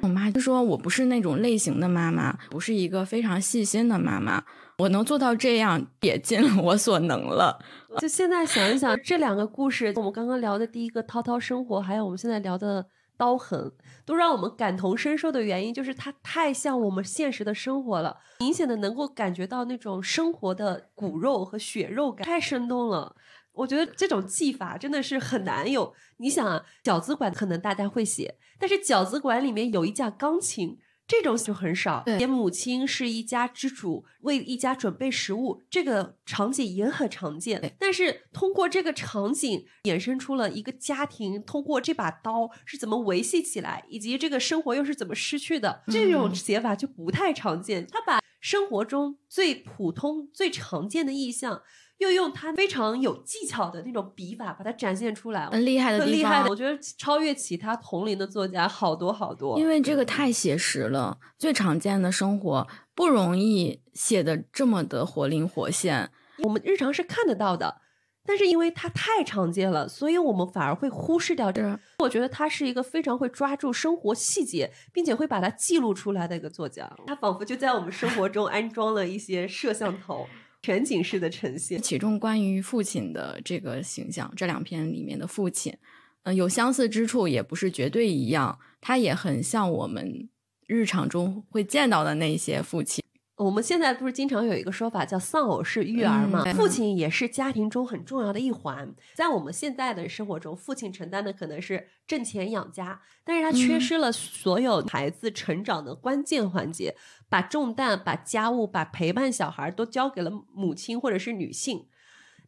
[0.01, 4.43] 我妈就说我不是那种类型的妈妈，不是一个非常细心的妈妈。
[4.77, 7.59] 我能做到这样，也尽了我所能了。
[7.97, 12.85] 就现在想一想，这两个故事，我们刚刚聊的第一个涛涛生活，还有我们现在聊的
[13.17, 13.69] 刀痕，
[14.05, 23.13] 都让我们感同身受的原因，就是它太像我们现实的生活了，明显的能够感觉到那种生活的骨肉和血肉感，太生动了。
[23.60, 25.93] 我觉得这种技法真的是很难有。
[26.17, 30.78] 你想啊，饺子馆可能大家会写，但是饺子馆里面有一架钢琴。
[31.10, 32.04] 这种就很少。
[32.06, 37.74] 写，母亲是一家之主，为一家准备食物，这个场景也很常见。
[37.80, 47.88] 但是通过这个场景，衍生出了一个家庭通过这把刀是怎么维系起来，以及这个生活又是怎么失去的，这种写法就不太常见。
[47.88, 51.63] 他把生活中最普通、最常见的意象。
[51.99, 56.49] 又用他非常有技巧的那种笔法把它展现出来，很厉害的厉害的。
[56.49, 59.59] 我觉得超越其他同龄的作家好多好多。
[59.59, 66.09] 因为这个太写实了，最常见的生活不容易写的这么的活灵活现。
[66.43, 67.81] 我们日常是看得到的，
[68.25, 71.77] 但是因为它太常见了，所以我们反而会忽视掉这。
[71.99, 76.89] 我觉得他是一个非常会抓住生活细节，并且会把它记录出来的一个作家。
[77.07, 80.25] 他仿佛就在我们生活中安装了一些摄像头。
[80.62, 85.76] 全景式的呈现，其中关于父亲的这个形象，这两篇里面的父亲，
[86.24, 90.30] 嗯，有相似之处，也不是绝对一样，他也很像我们
[90.67, 93.04] 日常中会见到的那些父亲。
[93.39, 96.43] 我们现在不是经常有一个说法叫“丧偶式育儿”嘛？
[96.54, 98.93] 父亲也是家庭中很重要的一环。
[99.13, 106.97] 在我们现在的生活中，父亲承担的可能是挣钱养家，但是他缺失了所有孩子成长的关键环节，
[107.30, 111.88] 把重担、把家务、把陪伴小孩都交给了母亲或者是女性。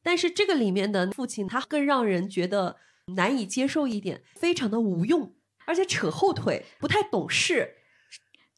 [0.03, 2.75] 但是这个里面的父亲，他更让人觉得
[3.15, 5.33] 难以接受一点，非常的无用，
[5.65, 7.75] 而且扯后腿，不太懂事。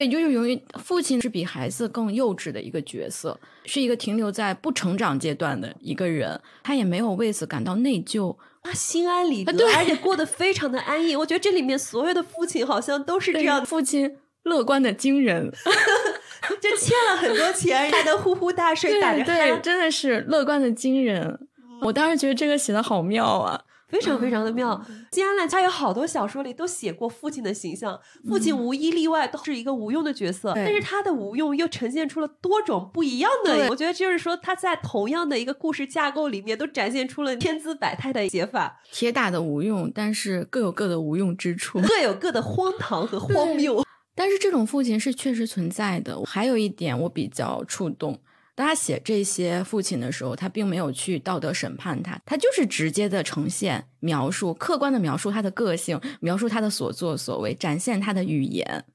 [0.04, 11.16] 也就是由于父亲是比孩子更幼稚的一个角色，是一个停留在不成长阶段的一个人，他也没有为此感到内疚，他心安理得，而且过得非常的安逸。
[11.16, 15.50] 我觉得这里面所有的父亲好像都是这样，父亲乐观的惊人，
[16.62, 21.48] 就欠了很多钱还能呼呼大睡，打着鼾，真的是乐观的惊人。
[21.82, 23.62] 我当时觉得这个写的好妙啊。
[23.93, 33.67] 非常非常的妙，金安澜他有好多小说里都写过父亲的形象，父亲无一例外都是一个无用的角色，但是他的无用又呈现出了多种不一样的。
[33.69, 43.86] 我觉得就是说他在同样的一个故事架构里面都展现出了千姿百态的写法，铁打的无用，但是各有各的无用之处， 各有各的荒唐和荒谬。
[44.15, 46.19] 但是这种父亲是确实存在的。
[46.25, 48.19] 还有一点我比较触动。
[48.56, 58.86] 当他写这些父亲的时候，他并没有去道德审判他，他就是直接的呈现、描述、客观的描述他的个性，描述他的所作所为，展现他的语言。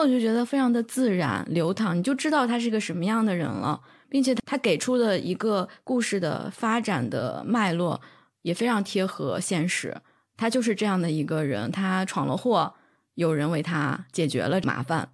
[0.00, 3.80] 我就觉得非常的自然流淌，你就知道他是个什么样的人了，
[4.10, 8.00] 并且他给出的一个故事的发展的脉络
[8.42, 9.96] 也非常贴合现实。
[10.36, 12.74] 他就是这样的一个人，他闯了祸，
[13.14, 15.10] 有人为他解决了麻烦。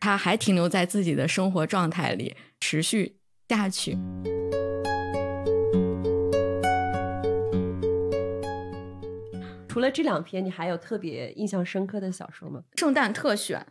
[0.00, 2.34] 他还停留在自己的生活状态里，
[2.66, 3.98] 持续下去。
[9.68, 12.62] 除了这两篇，你还有特别印象深刻的小说吗？
[12.76, 13.66] 圣诞特选，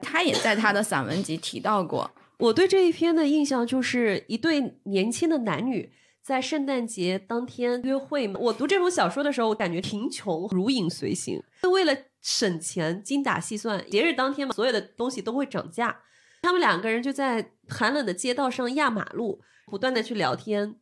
[0.00, 2.10] 他也在他的散文集提到过。
[2.40, 5.90] 我对这一篇的印象就是一对年轻的男女
[6.22, 8.30] 在圣诞节当天约会。
[8.34, 11.96] 我读这种小说的时候，我感觉贫穷如影随形，为了。
[12.20, 13.88] 省钱，精打细算。
[13.88, 16.02] 节日当天嘛，所有的东西都会涨价。
[16.42, 20.76] 他们两个人就在寒冷的街道上压马路，不断的去聊天。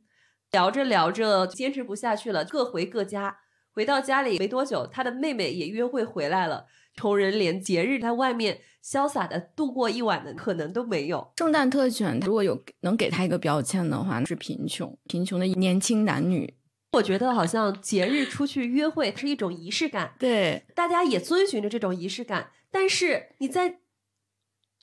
[0.52, 3.38] 聊着聊着，坚持不下去了，各回各家。
[3.72, 6.66] 回到家里没多久，他的妹妹也约会回来了。
[6.94, 11.32] 穷人连节日在外面潇洒的度过一晚的可能都没有。
[11.38, 16.54] 圣诞特选，如果有能给他一个标签的话，是贫穷，贫穷的年轻男女。
[16.92, 22.52] 我觉得好像节日出去约会是一种仪式感，对，大家也遵循着这种仪式感。
[22.70, 23.80] 但是你在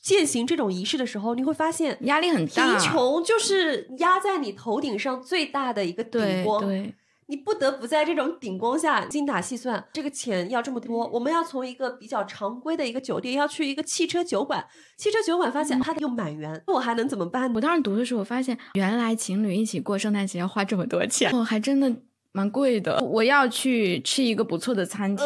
[0.02, 6.62] 践行这种仪式的时候，你会发现压力很大，贫穷就是压在你头顶上最大的一个顶光。
[6.62, 6.94] 对，
[7.28, 14.66] 你不得不在这种顶光下精打细算，这个钱要这么多，我们要从一个比较常规的一个酒店要去一个汽车酒馆，
[14.98, 17.54] 汽车酒馆发现它又满员，我还能怎么办？
[17.54, 21.96] 我当时读的时候，我发现原来情侣一起过圣诞节要花这么多钱，哦，还真的
[22.32, 23.00] 蛮贵的。
[23.02, 25.26] 我要去吃一个不错的餐厅，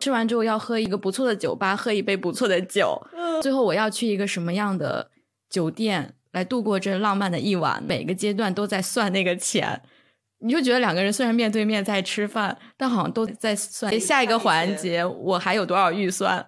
[0.00, 3.00] 吃完之后要喝一个不错的酒吧，喝一杯不错的酒，
[3.42, 5.10] 最后我要去一个什么样的
[5.50, 7.82] 酒店来度过这浪漫的一晚？
[7.82, 9.82] 每个阶段都在算那个钱。
[10.40, 16.46] 你就觉得两个人虽然面对面在吃饭，但好像都在算下一个环节我还有多少预算。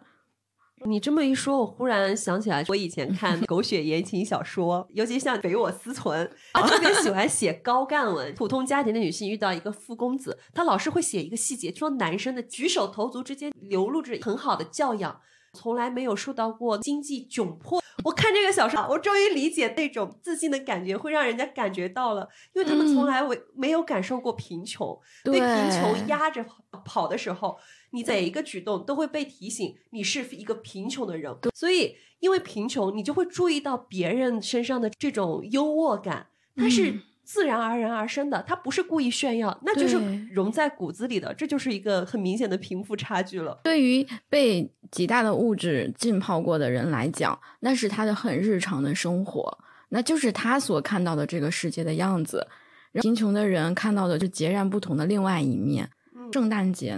[0.85, 8.35] 你这么一说，我忽然想起来，我以前看狗血言情小说，尤其像《北我思存》，他特别喜欢写高干文。
[8.35, 15.21] 普通家庭的女性遇到一个富公子，他老是会写一个细节，说男生的举手投足之间流露着很好的教养。
[15.55, 17.83] 从来没有受到过经济窘迫。
[18.05, 26.45] 我看这个小说，我终于理解那种自信的感觉，会让人家感觉到了，因为他们从来没没有感受过贫穷，被贫穷压着
[26.85, 27.57] 跑的时候，
[27.97, 31.35] 你每一个举动都会被提醒你是一个贫穷的人。
[31.55, 37.01] 所以，因为贫穷，你就会注意到别人身上的这种优渥感，它是。
[37.27, 39.99] 自然而然而生的，他不是故意炫耀，那就是
[40.31, 43.59] 融在骨子里的，这就是一个很明显的贫富差距了。
[43.65, 52.47] 对于被极大的物质浸泡过的人来讲，那是他的很日常的生活，那就是他所看到的这个世界的样子。
[52.93, 55.91] 贫穷的人看到的是截然不同的另外一面。
[56.33, 56.97] 圣诞节。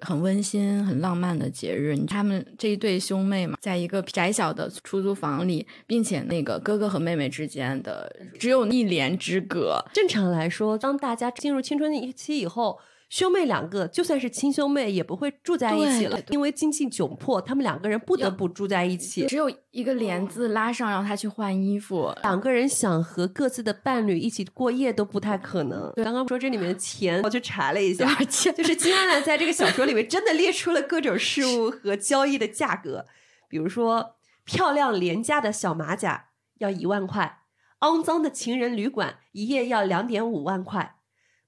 [0.00, 9.84] 很温馨、很浪漫的节日，他们这一对兄妹嘛，在一个窄小的出租房里，并且那个哥哥和妹妹之间的只有一帘之隔。
[9.92, 12.78] 正常来说，当大家进入青春期以后。
[13.08, 19.26] 兄妹两个就算是亲兄妹，也不会住在一起了，因为经济窘迫，他们两个人不得不住在一起。
[19.26, 22.14] 只有一个帘子拉上，让他去换衣服。
[22.22, 25.90] 两个人想和各自的伴侣一起过夜都不太可能。
[25.96, 28.06] 刚刚说这里面的钱，我去查了一下，
[28.52, 33.06] 就是金安澜在这个小说里面真的列出了各种事物和交易的价格，
[33.48, 36.26] 比如说漂亮廉价的小马甲
[36.58, 37.38] 要一万块，
[37.80, 40.96] 肮脏的情人旅馆一夜要两点五万块。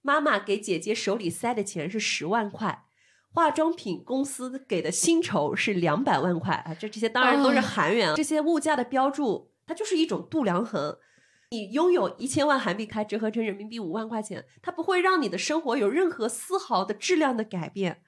[0.03, 2.85] 妈妈给姐姐手里塞的钱是十万块，
[3.33, 6.75] 化妆品公司给的薪酬是两百万块啊！
[6.75, 10.97] 这这些当然都是韩元，这些物价的标注，它就是一种度量衡。
[11.51, 18.03] 你拥有一千万韩币，开折合成人民币五万块钱，它不会让你的生活有任何丝毫的质量的改变。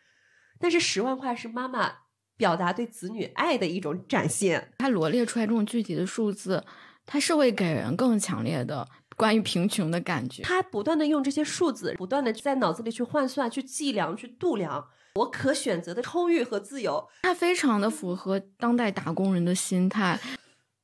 [0.59, 1.92] 但是十万块是妈妈
[2.37, 4.72] 表达对子女爱的一种展现。
[4.78, 6.64] 他罗列出来这种具体的数字，
[7.05, 8.88] 它是会给人更强烈的。
[9.16, 17.07] 关于贫穷的感觉，他不断的用这些数字，不断的在脑子里去换算、去计量、去度量我可选择的充裕和自由。
[17.22, 20.18] 它非常的符合当代打工人的心态，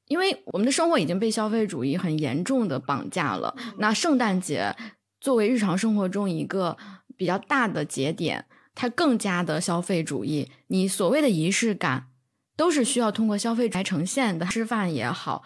[0.07, 3.57] 因为我们的生活已经被消费主义很严重的绑架了。
[3.79, 4.77] 那圣诞节
[5.21, 6.77] 作为日常生活中一个
[7.17, 10.51] 比较大的节点，它更加的消费主义。
[10.67, 12.09] 你所谓的仪式感，
[12.57, 14.45] 都是需要通过消费来呈现的。
[14.47, 15.43] 吃饭也好。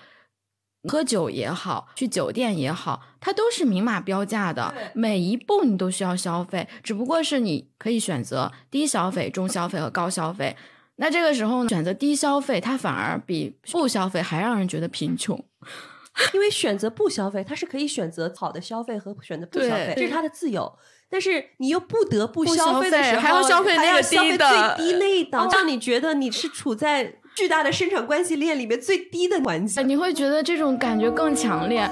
[0.88, 10.56] 喝酒也好，去酒店也好，它都是明码标价的，每一步你都需要消费，只不过是你可以选择低消费、中消费和高消费。
[10.96, 15.42] 那这个时候呢，选择低消费，它反而比不消费还让人觉得贫穷，
[16.34, 20.76] 因为选择不消费，它是可以选择好的消费和选择不消费，这是他的自由。
[21.08, 27.20] 但是你又不得不消费的时候，还要消费那个低的、最低那一档，让你觉得你是处在。
[27.34, 31.88] 巨大的生产关系链里面最低的环节，你会觉得这种感觉更强烈。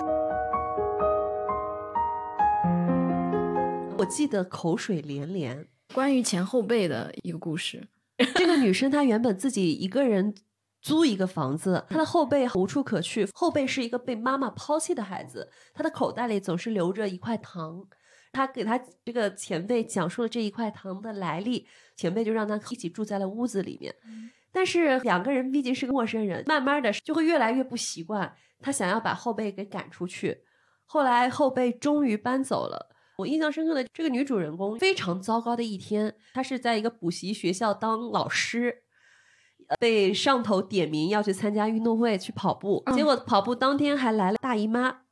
[3.97, 7.89] 我记得口水连连，关于前后辈的一个故事。
[8.35, 10.35] 这个女生她原本自己一个人
[10.83, 17.87] 租一个房子， 她的后辈无处可去，后辈是一个被妈妈抛弃的孩子，她的口袋里总是留着一块糖。
[18.33, 23.95] 她给她这个前辈讲述了这一块糖的来历，前辈就让她一起住在了屋子里面。
[24.53, 28.35] 但是两个人毕竟是个陌生人，慢慢的就会越来越不习惯。
[28.61, 30.43] 他想要把后辈给赶出去，
[30.85, 32.91] 后来后辈终于搬走了。
[33.17, 38.83] 我印象深刻的这个女主人公非常糟糕的一天，她是在一个补习学校当老师，
[39.79, 45.03] 被上头点名要去参加运动会去跑步，结果跑步当天还来了大姨妈，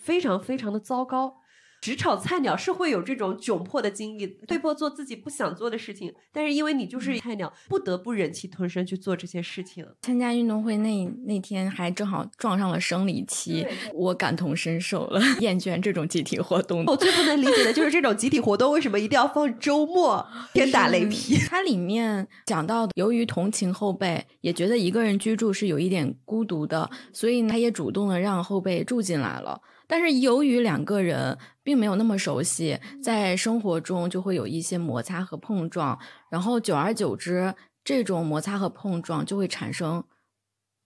[0.00, 1.38] 非常非常的糟糕。
[1.86, 9.86] 职场菜鸟是会有这种窘迫的经历，被迫做自己不想做的事情，但是因为你就是菜鸟，不得不忍气吞声去做这些事情。
[10.02, 13.64] 参加运动会那那天还正好撞上了生理期，
[13.94, 16.84] 我感同身受了， 厌倦这种集体活动。
[16.86, 20.26] 我最不能理解的就是这种集体活动为什么一定要放周末？
[20.52, 21.38] 天打雷劈！
[21.38, 29.60] 它里面讲到，由于同情后辈，也觉得一个人居住是有一点孤独的，所以他也主动的让后辈住进来了。
[29.86, 35.98] 但是由于两个人并没有那么熟悉，在生活中就会有一些摩擦和碰撞，
[36.30, 40.02] 然后久而久之，这种摩擦和碰撞就会产生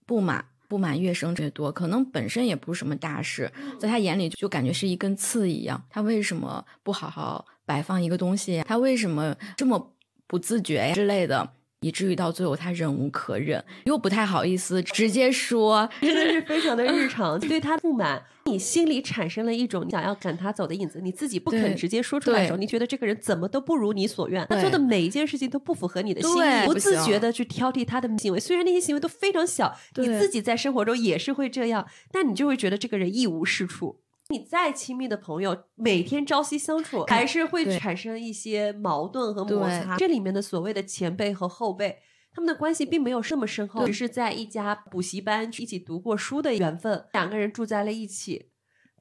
[0.05, 1.71] 不满，不满越生越多。
[1.71, 5.83] 可能本身也不是什么大事，在他眼里就感觉是一根刺一样。
[5.89, 8.63] 他为什么不好好摆放一个东西？
[8.67, 9.95] 他为什么这么
[10.27, 11.53] 不自觉呀之类的？
[11.81, 17.39] 以至于到最后他忍无可忍，又不太好意思直接说，真的是非常的日 常。
[17.39, 28.39] 对他不满，你心里产生了一种想要赶他走的影子，你自己不肯直接说出来的时候，你觉得这个人怎么都不如你所愿，他做的每一件事情都不符合你的心意，不自觉的去挑剔他的行为。
[28.39, 34.01] 虽然那些行为都非常小，你自己在生活中也是会这样，但你就会觉得这个人一无是处。
[34.31, 39.97] 你再亲密的朋友，每天朝夕相处，还是会产生一些矛盾和摩擦。
[39.97, 41.97] 这里面的所谓的前辈和后辈，
[42.33, 48.51] 他们的关系并没有这么深厚，只是在一家补习班一起读过书的缘分，两个人住在了一起，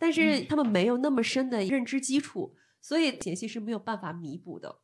[0.01, 4.81] 但是他们没有那么深的认知基础，所以前戏是没有办法弥补的。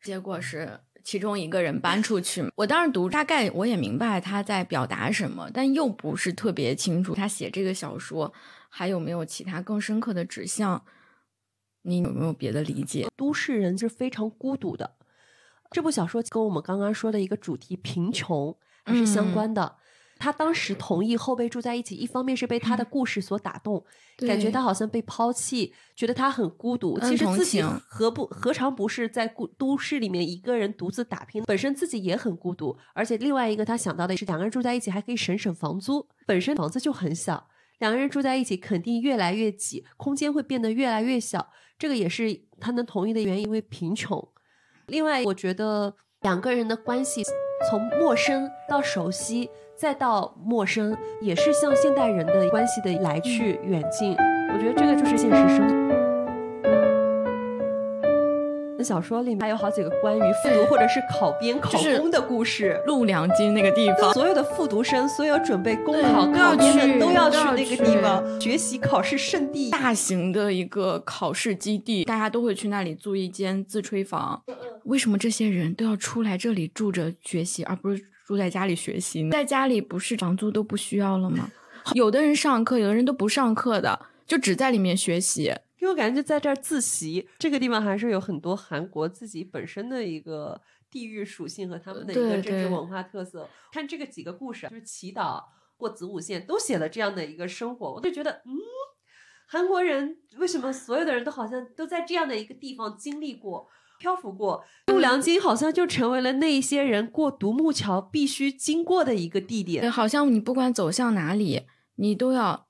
[0.00, 2.44] 结果是其中一个人搬出去。
[2.54, 8.32] 我当时读，大概我也明白他在表达什么，但又不是特别清楚他写这个小说。
[8.68, 10.84] 还有没有其他更深刻的指向？
[11.82, 13.06] 你有没有别的理解？
[13.16, 14.96] 都市人是非常孤独的。
[15.70, 19.76] 这部小说跟我们刚刚说的一个主题——贫穷，还是相关的。
[20.20, 23.84] 他当时同意后辈住在一起，一方面是被他的故事所打动，
[24.16, 26.98] 感觉他好像被抛弃，觉得他很孤独。
[26.98, 32.76] 其实自己何不何尝不是在孤都市里面一个人独自打拼，本身自己也很孤独。
[32.94, 37.48] 而且另外一个他想到的是，两个人住在一起还可以省省房租，本身房子就很小。
[37.78, 41.48] 两个人住在一起，肯定越来越挤，空间会变得越来越小。
[41.78, 44.28] 这个也是他能同意的原因，因为贫穷。
[44.86, 47.22] 另外，我觉得两个人的关系
[47.70, 54.12] 从陌生到熟悉，再到陌生，也是像现代人的关系的来去远近。
[54.52, 56.07] 我觉得这个就是现实生活。
[58.84, 62.80] 小说里面还有好几个关于复读或者是考编考公的故事。
[62.86, 74.42] 陆良金那个地方，所有的复读生，所有准备公考考编的都要去那个地方学习考试圣地，大型的一个考试基地，大家都会去那里租一间自吹房。
[74.84, 79.30] 为什么这些人都要出来这里住着学习，而不是住在家里学习呢？
[79.30, 81.50] 在家里不是房租都不需要了吗？
[81.94, 85.54] 有的人上课，有的人都不上课的，就只在里面学习。
[85.78, 90.60] 因为我感觉就在这儿自习，这个地方还是有很多韩国自己本身的一个
[90.90, 93.48] 地域属性和他们的一个政治文化特色。
[93.72, 95.42] 看这个几个故事，就是祈祷
[95.76, 98.58] 过子午线都写了这样的一个生活，我就觉得，嗯，
[99.46, 103.68] 韩国人为什么所有的人都好像都在这样的一个地方经历过、
[104.00, 104.64] 漂浮过？
[104.88, 109.90] 陆良金好像就成为了那一些人过独木桥必须经过的一个地点。
[109.90, 111.62] 好像你不管走向哪里，
[111.94, 112.66] 你都要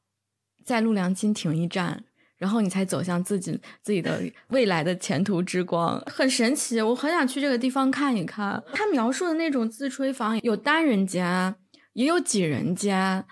[0.62, 2.04] 在陆良金停一站。
[2.38, 8.62] 然后你才走向自己自己的未来的前途之光，很神奇，我很想去这个地方看一看。
[8.72, 11.56] 他描述的那种自吹房，有单人间，
[11.94, 13.24] 也有几人间，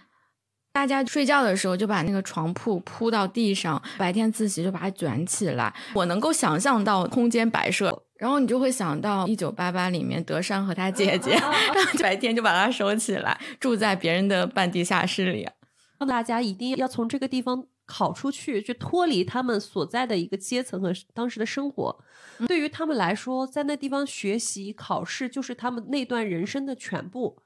[0.73, 5.73] 大家睡觉的时候就把那个床铺铺到地上，白天自习就把它卷起来。
[5.95, 11.39] 我能够想象到空间摆设，然后你就会想到《一九八八》里面德善和他姐姐，
[12.03, 15.49] 白天就把它收起来，住在别人的半地下室里。
[16.09, 17.67] 大家一定要从这个地方。
[17.87, 22.05] 考出去，去脱离他们所在的一个阶层和当时的生活，
[22.49, 27.39] 对于他们来说，在那地方学习考试就是他们那段人生的全部。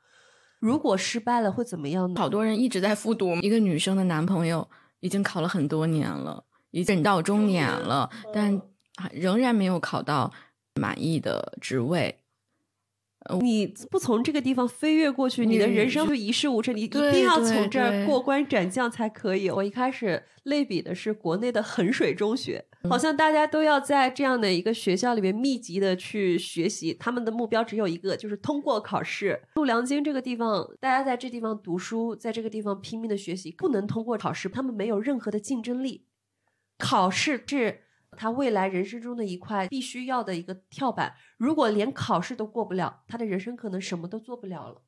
[0.59, 2.21] 如果失败了会怎么样呢？
[2.21, 3.37] 好多人一直在复读。
[3.37, 4.69] 一个女生的男朋友
[5.01, 8.61] 已经考了很多年了，已经到中年了，但
[9.13, 10.33] 仍然没有考到
[10.75, 12.20] 满意的职位。
[13.39, 16.75] 你不从这个地方飞跃过去，你的人生就一事无成。
[16.75, 19.51] 你一定要从这儿过关斩将才可以。
[19.51, 29.43] 我一开始类比的是国内的衡水中学，好像大家都要在这样的一个学校里面密集的去学习，他们的目标只有一个，就是通过考试。
[29.55, 36.07] 陆良京这个地方，大家在这地方读书，在这个地方拼命的学习，不能通过考试，他们没有任何的竞争力。
[36.79, 37.83] 考试是。
[38.21, 44.83] 他未来人生中的一块必须要的一个跳板，如果连考试都过不了，他的人生可能什么都做不了了。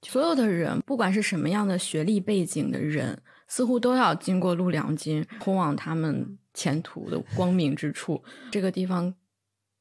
[0.00, 8.24] 所有的人，不管是什么样的学历背景的人，似乎都要经过陆良金，通往他们前途的光明之处。
[8.50, 9.14] 这个地方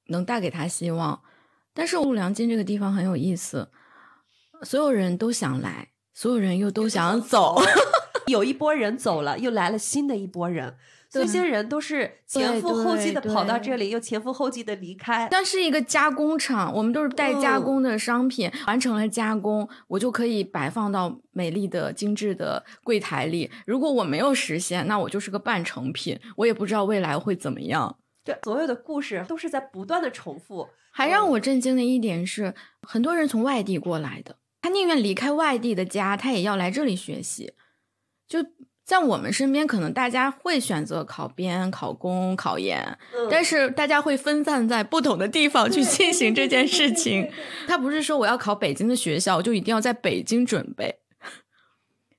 [0.07, 1.21] 能带给他希望，
[1.73, 3.71] 但是陆良金这个地方很有意思，
[4.63, 7.61] 所有人都想来，所有人又都想走。
[8.27, 10.75] 有一波人走了，又来了新的一波人。
[11.09, 15.27] 这些人都是前赴后继的跑到这里，又前赴后继的离开。
[15.31, 23.49] 像是一个加工厂，我们都是带加嗯工的商品，完成了加工，我就可以摆放到美丽的、精致的柜台里。
[23.65, 27.97] 如果我没有实现，那我就是个半成品，我也不知道未来会怎么样。
[28.23, 30.69] 对，所有的故事都是在不断的重复。
[30.91, 37.53] 还让我震惊的一点是，很多人从外地过来的，他宁愿离开外地的家，他也要来这里学习。
[38.27, 38.39] 就
[38.89, 47.29] 在我们身边，可能大家会选择考编、考公、考研，嗯但是大家会分散在不同的地方去进行这件事 情。
[47.67, 50.95] 他不是说我要考北京的学校，我就一定要在北京准备。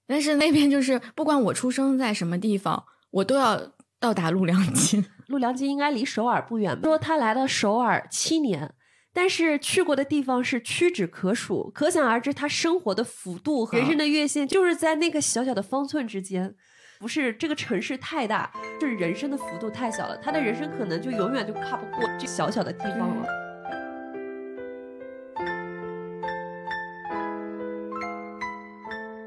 [0.07, 3.61] 但是那边就是，不管我出生在什么地方，我都要
[3.99, 5.05] 到达陆良金。
[5.27, 8.73] 陆良基应该离首尔不远吧，说他来了首尔七年，
[9.13, 16.55] 但是去过的地方是屈指可数，可想而知他生活的幅度和人生的月线就是在那个小小的方寸之间。
[17.01, 23.27] 不是这个城市太大，是人生的幅度太小了，他的人生可能就永远就跨不过这小小的地方了。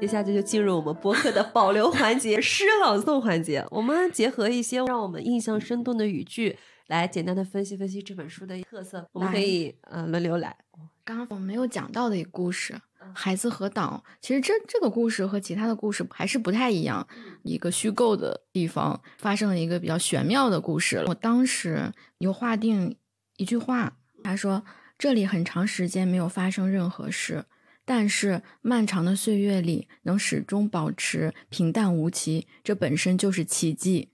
[0.00, 3.66] 接下来就进入我们播客的保留环节—— 诗朗诵环节。
[3.70, 9.08] 我们结合一些让我们印象生动的语句，来简单的分析分析这本书的特色。
[9.12, 10.56] 我们可以呃轮流来。
[11.04, 14.02] 刚刚我们没有讲到的一个故事，嗯《孩子和岛》。
[14.20, 17.06] 其实这这个故事和其他的故事还是不太一样，
[17.42, 21.04] 一个虚构的地方发生了一个比较玄妙的故事。
[21.06, 22.96] 我当时有划定
[23.36, 24.64] 一句话，他说
[24.98, 27.44] ：“这里很长时间没有发生任何事，
[27.84, 34.10] 但是漫长的岁月里能始终保持平淡无奇，这本身就是奇迹。”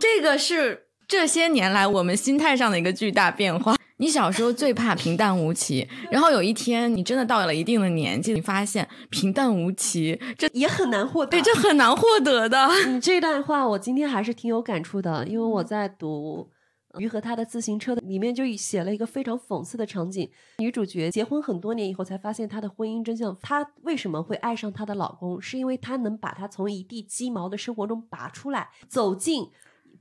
[0.00, 3.76] 这个是这些年来我们心态上的一个巨大变化。
[4.00, 11.32] 你小时候最怕平淡无奇，然后有一天你真的到了一定的年纪，你发现平淡无奇，这 也很难获得。
[11.32, 12.66] 对这很难获得的。
[12.88, 16.50] 你这段话我今天还是挺有感触的，因为我在读
[16.98, 23.36] 《鱼和他的自行车》的里面就写了一个非常讽刺的场景：女主角结婚很多年以后才发现她的婚姻真相。
[23.42, 25.38] 她为什么会爱上她的老公？
[25.38, 29.50] 是因为她能把她从一地鸡毛的生活中拔出来，走进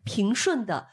[0.05, 0.85] 平顺的、呃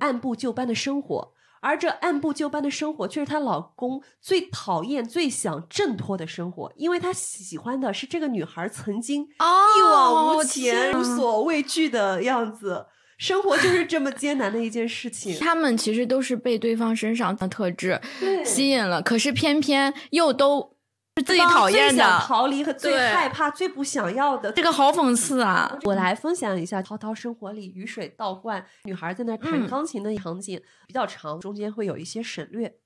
[0.00, 1.32] 按部就班的生活。
[1.60, 12.84] 而这按部就班的生活，却是她老公最讨厌、最想挣脱的生活，因为他喜欢的是这个女孩曾经一往无前、无所畏惧的样子。
[13.16, 15.34] 生活就是这么艰难的一件事情。
[15.40, 17.98] 他们其实都是被对方身上的特质
[18.44, 20.73] 吸引了，可是偏偏又都
[21.16, 24.50] 是自己讨厌的，逃离和最害怕、最不想要的。
[24.50, 25.78] 这个好讽刺啊！
[25.84, 32.78] 我来分享一下《涛涛生活》里雨水倒灌，女孩在那弹嗯钢琴的场景、比较长，中间会有一些省略。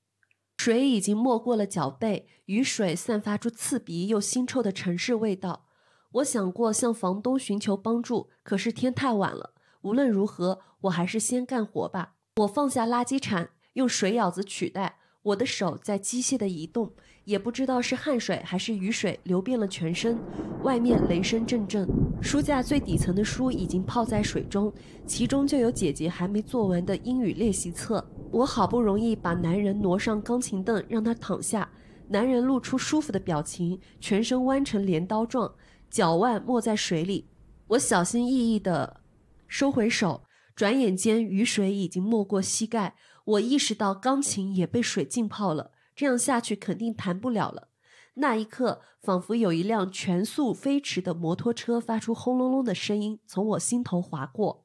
[0.59, 5.65] 水已经没过了脚背，雨水散发出刺鼻又腥臭的城市味道。
[6.13, 9.55] 我想过向房东寻求帮助，可是天太晚了。
[9.81, 12.17] 无论如何，我还是先干活吧。
[12.37, 14.99] 我放下垃圾铲，用水舀子取代。
[15.23, 16.95] 我的手在机械的移动，
[17.29, 20.19] 也不知道是汗水还是雨水流遍了全身。
[20.63, 21.87] 外面雷声阵阵，
[22.23, 24.73] 书架最底层的书已经泡在水中，
[25.07, 28.03] 其中就有姐姐还没做完的英语练习册。
[28.33, 31.71] 我好不容易把男人挪上钢琴凳，让他躺下。
[32.09, 35.53] 男人露出舒服的表情，全身弯成镰刀状，
[35.91, 37.29] 脚腕没在水里。
[37.67, 39.03] 我小心翼翼地
[39.47, 40.23] 收回手，
[40.57, 42.95] 转眼间雨水已经没过膝盖。
[43.27, 47.71] 我意识到钢琴也被水浸泡了，这样下去肯定弹不了了。
[48.15, 54.65] 那一刻，仿佛有一辆全速飞驰的摩托车发出轰隆隆的声音从我心头划过。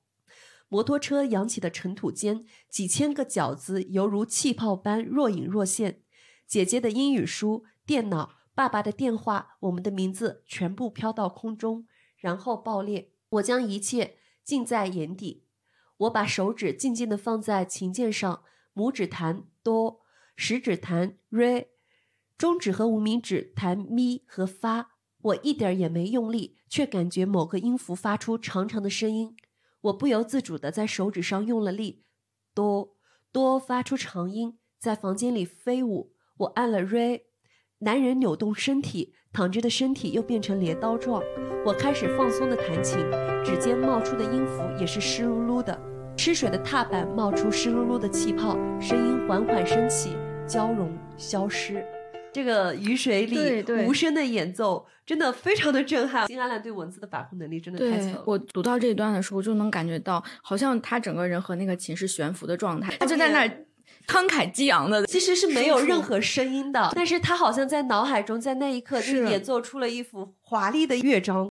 [0.69, 6.03] 摩托车扬起的尘土间，几千个饺子犹如气泡般若隐若现。
[6.45, 13.09] 姐姐的英语书、电脑、爸爸的电话，我们的名字全部飘到空中，然后爆裂。
[13.29, 15.47] 我将一切尽在眼底。
[15.97, 18.43] 我把手指静静地放在琴键上，
[18.75, 20.02] 拇指弹哆，
[20.35, 21.67] 食指弹 re，
[22.37, 24.91] 中指和无名指弹咪和发。
[25.21, 29.37] 我一点儿也没用力，却感觉某个音符发出长长的声音。
[29.81, 32.03] 我不由自主地在手指上用了力，
[32.53, 32.97] 哆
[33.31, 36.13] 哆发出长音，在房间里飞舞。
[36.37, 37.21] 我按了 re，
[37.79, 41.23] 男人扭动身体，躺着的身体又变成镰刀状。
[41.65, 42.99] 我开始放松地弹琴，
[43.45, 45.92] 指尖冒出的音符也是湿漉漉的。
[46.15, 50.15] 吃水的踏板冒出湿漉漉的气泡，声音缓缓升起，
[50.47, 51.83] 交融消失。
[52.31, 56.25] 这个雨水里无声的演奏，真的非常的震撼。
[56.27, 58.23] 金阿兰对文字的把控能力真的太强了。
[58.25, 63.65] 我读到这一段的时候，就能感觉到，好像他整个人和那个琴是悬浮的状态，他就在那儿
[64.07, 71.49] 慷慨激昂的，其实是没有任何声音的，但是他好像在脑海中，在那一刻就是演奏出了一幅华丽的乐章。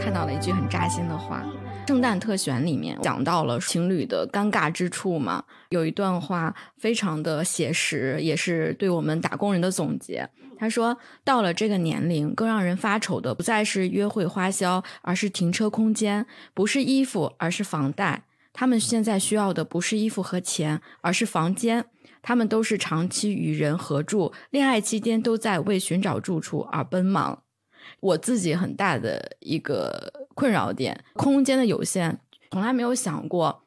[0.00, 1.44] 看到了一句很扎心的话。
[1.88, 10.28] 圣诞特选里面讲到了情侣的尴尬之处嘛，有一段话非常的写实，也是对我们打工人的总结。
[10.58, 16.24] 他说：“到了这个年龄，更让人发愁的不再是约会花销，而是停车空间；
[16.54, 18.22] 不是衣服，而是房贷。
[18.52, 21.86] 他们现在需要的不是衣服和钱，而是房间。
[22.22, 27.42] 他们都是长期与人合住，恋爱期间都在为寻找住处而奔忙。
[28.02, 32.18] 我自己很大的一个困扰点，空间的有限，
[32.50, 33.62] 从来没有想过，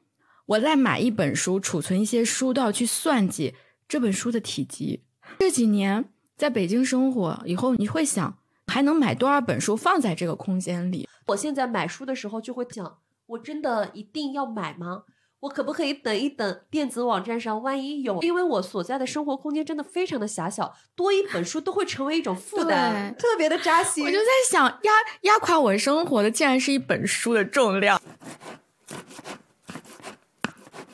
[0.45, 3.55] 我在买一本书、储存一些书都要去算计
[3.87, 5.03] 这本书的体积。
[5.39, 6.05] 这几年。”
[6.37, 11.07] 在北京生活以后，你会想还能买多少本书放在这个空间里？
[11.27, 15.03] 我现在买书的时候就会想，我真的一定要买吗？
[15.45, 16.59] 我可不可以等一等？
[16.71, 18.21] 电子网站上万一有？
[18.21, 24.03] 因为我所在的生活空间真的非常的狭小，多一本书都会成为一种负担，特别的扎心。
[24.03, 24.91] 我就在想，压
[25.21, 28.01] 压垮我生活的竟然是一本书的重量。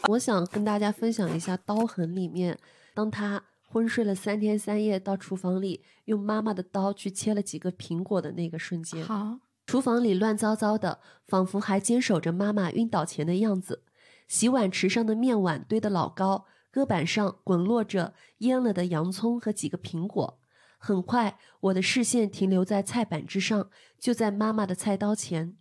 [0.10, 2.58] 我想跟大家分享一下《刀痕》里面，
[2.94, 3.44] 当他。
[3.74, 13.84] 昏睡了三天三夜，到厨房里用妈妈的刀去切了几个苹果的那个瞬间，好，厨房里乱糟糟的，仿佛还坚守着妈妈晕倒前的样子。
[14.32, 20.40] 洗碗池上的面碗堆得老高，搁板上滚落着腌了的洋葱和几个苹果。
[20.78, 23.70] 很快，我的视线停留在菜板之上，
[24.00, 25.58] 就在妈妈的菜刀前，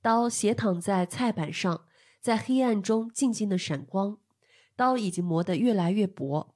[0.00, 1.82] 刀斜躺在菜板上，
[2.18, 4.16] 在黑暗中静静的闪光，
[4.74, 6.54] 刀已经磨得越来越薄。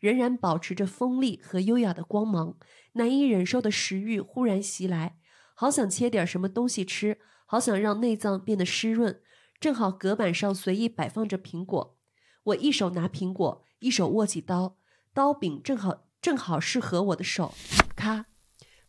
[0.00, 2.56] 仍然保持着锋利和优雅的光芒，
[2.94, 5.18] 难以忍受的食欲忽然袭来，
[5.54, 9.20] 好想切点什么东西吃，好想让内脏变得湿润。
[9.58, 11.96] 正好隔板上随意摆放着苹果，
[12.44, 14.76] 我一手拿苹果，一手握起刀，
[15.12, 17.54] 刀柄正好正好适合我的手。
[17.94, 18.26] 咔，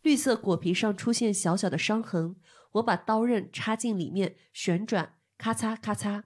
[0.02, 2.36] 绿色果皮上出现小小的伤痕，
[2.72, 6.24] 我把刀刃插进里面，旋转，咔嚓咔嚓。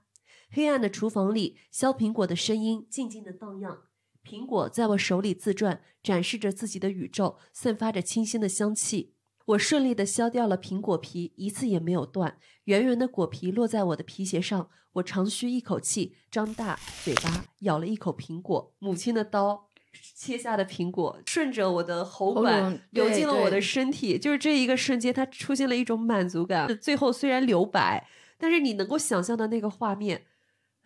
[0.49, 3.83] 黑暗的厨房里，削苹果的声音静静的荡漾。
[4.23, 9.12] 苹果在我手里自转，展示着自己的宇宙，散发着清新的香气。
[9.45, 12.37] 我顺利的削掉了苹果皮，一次也没有断。
[12.65, 18.73] 圆圆的果皮落在我的皮鞋上，我长吁一口气，张大嘴巴咬了一口苹果。
[18.79, 19.69] 母亲的刀
[20.15, 24.17] 切下的苹果，顺着我的喉管流进了我的身体。
[24.17, 26.77] 就是这一个瞬间，它出现了一种满足感。
[26.79, 30.23] 最后虽然留白，但是你能够想象的那个画面。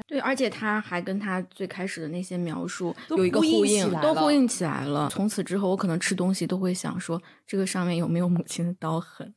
[0.05, 5.09] 对，而且他还跟他最开始的那些描述有一个呼应，都呼应起来了。
[5.09, 9.33] 从此之后，我可能吃东西都会想说，这个上面有没有母亲的刀痕？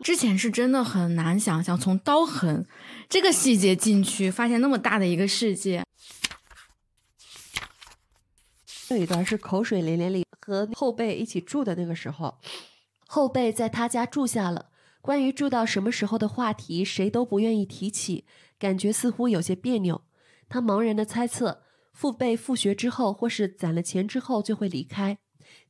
[0.00, 2.66] 之前是真的很难想象，从刀痕
[3.08, 5.84] 这个细节进去，发现那么大的一个世界。
[8.90, 12.38] 有一段是口水连连里和后辈一起住的那个时候，
[13.06, 14.66] 后辈在他家住下了。
[15.00, 18.24] 关于住到什么时候的话题，谁都不愿意提起，
[18.58, 20.02] 感觉似乎有些别扭。
[20.48, 25.18] 他茫然的猜测，父辈复学之后，或是攒了钱之后就会离开，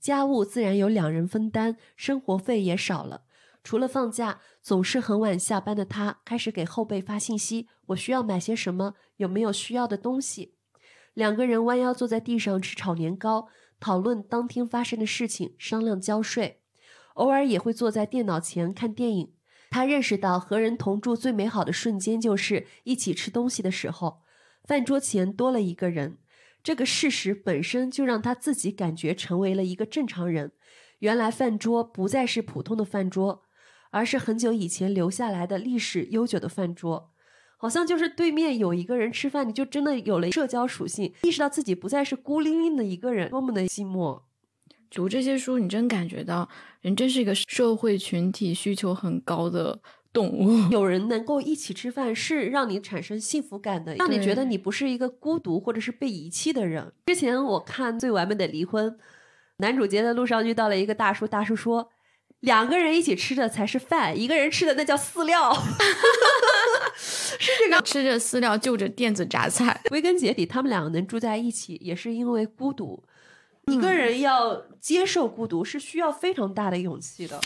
[0.01, 3.23] 家务自然由两人分担，生活费也少了。
[3.63, 8.95] 除了放假，总是很晚下班的他，开始给后辈发信息：“我需要买些什么？
[9.17, 10.55] 有没有需要的东西？”
[11.13, 13.49] 两个人弯腰坐在地上吃炒年糕，
[13.79, 16.63] 讨论当天发生的事情，商量交税。
[17.19, 19.33] 偶尔也会坐在电脑前看电影。
[19.71, 24.23] 他认识到和人同住最美好的瞬间就是一起吃东西的时候，
[24.65, 26.19] 饭桌前多了一个人。
[26.63, 30.53] 这个事实本身就让他自己感觉成为了一个正常人。
[31.01, 33.43] 原来饭桌不再是普通的饭桌，
[33.91, 37.13] 而是很久以前留下来的历史悠久的饭桌。
[37.57, 44.23] 好像就是对面有一个人吃饭，你就真的有了社交属性，意识到自己不再是孤零零的一个人，多么的寂寞。
[44.91, 46.49] 读这些书，你真感觉到
[46.81, 49.81] 人真是一个社会群体需求很高的
[50.13, 50.51] 动物。
[50.73, 56.93] 有人能够一起吃饭，是让你产生幸福感的，让你觉得你不是一个孤独或者是被遗弃的人。
[57.07, 58.91] 之前我看《最完美的离婚》，
[59.59, 61.91] 男主角在路上遇到了一个大叔，大叔说
[62.41, 65.53] ：“两个人一起吃的才是饭，一个人吃的那叫饲料。
[66.97, 69.81] ”是这个， 吃着饲料就着垫子榨菜。
[69.89, 73.05] 归根结底，他们两个能住在一起，也是因为孤独。
[73.69, 77.41] 一个人要接受孤独是需要非常大的勇气的。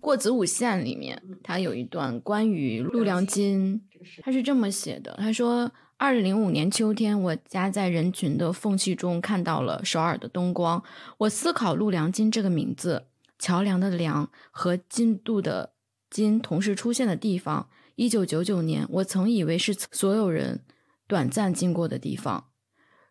[0.00, 3.82] 过子午线里面，他有一段关于陆良金，
[4.22, 10.84] 他是这么写的：他说，二零零五年秋天，我家在人群的缝隙中看到了首尔的灯光。
[11.18, 13.06] 我思考陆良金这个名字，
[13.38, 15.72] 桥梁的梁和金度的
[16.10, 17.70] 金同时出现的地方。
[17.96, 20.64] 一九九九年，我曾以为是所有人
[21.06, 22.50] 短暂经过的地方。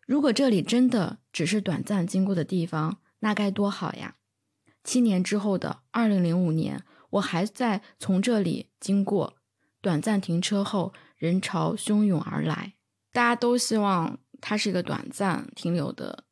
[0.06, 4.16] 如果这里真的只是短暂经过的地方，那该多好呀！
[4.82, 9.36] 七年之后的二零零五年，我还在从这里经过，
[9.80, 12.74] 短暂停车后，人潮汹涌而来，
[13.12, 16.24] 大家都希望它是一个短暂停留的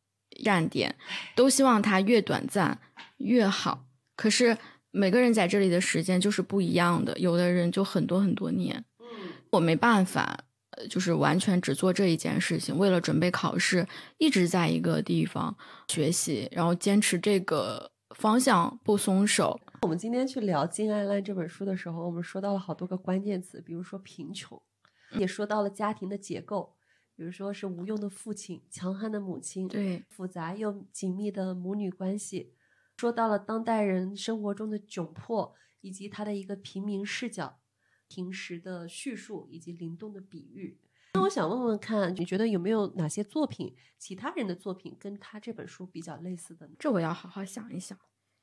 [0.45, 0.97] 站点，
[1.35, 2.79] 都希望它越短暂
[3.17, 3.87] 越好。
[4.15, 4.59] 可是
[4.91, 8.85] 每个人在这里的时间就是不一样的，有的人就很多很多年。
[9.53, 10.45] 我没办法，
[10.89, 12.77] 就是完全只做这一件事情。
[12.77, 13.87] 为了准备考试，
[14.19, 15.57] 一直在一个地方
[15.89, 17.91] 学习，然后坚持这个。
[18.15, 19.59] 方向不松手。
[19.81, 24.61] 我们今天去聊金爱兰这本书的时候，我们说到了好多个关键词，比如说贫穷，
[25.19, 26.75] 也说到了家庭的结构，
[27.17, 32.53] 比如说是无用的父亲、强悍的母亲，对，复杂又紧密的母女关系，
[32.99, 37.61] 说到了当代人生活中的窘迫，以及他的一个平民视角、
[38.15, 40.77] 平时的叙述以及灵动的比喻。
[41.15, 46.73] 那我想问问看，你觉得有没有哪些作品，其他人的作品跟他这本书比较类似的呢？
[46.79, 47.97] 这我要好好想一想。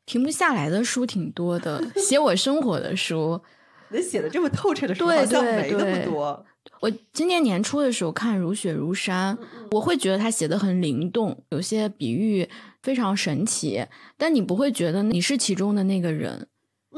[0.08, 3.40] 停不下来的书挺多的，写我生活的书，
[3.94, 6.44] 能写的这么透彻的书好像没那么多。
[6.82, 9.36] 我今年年初的时候看《如雪如山》，
[9.70, 12.50] 我会觉得他写的很灵动，有些比喻
[12.82, 13.86] 非常神奇，
[14.18, 16.48] 但你不会觉得你是其中的那个人。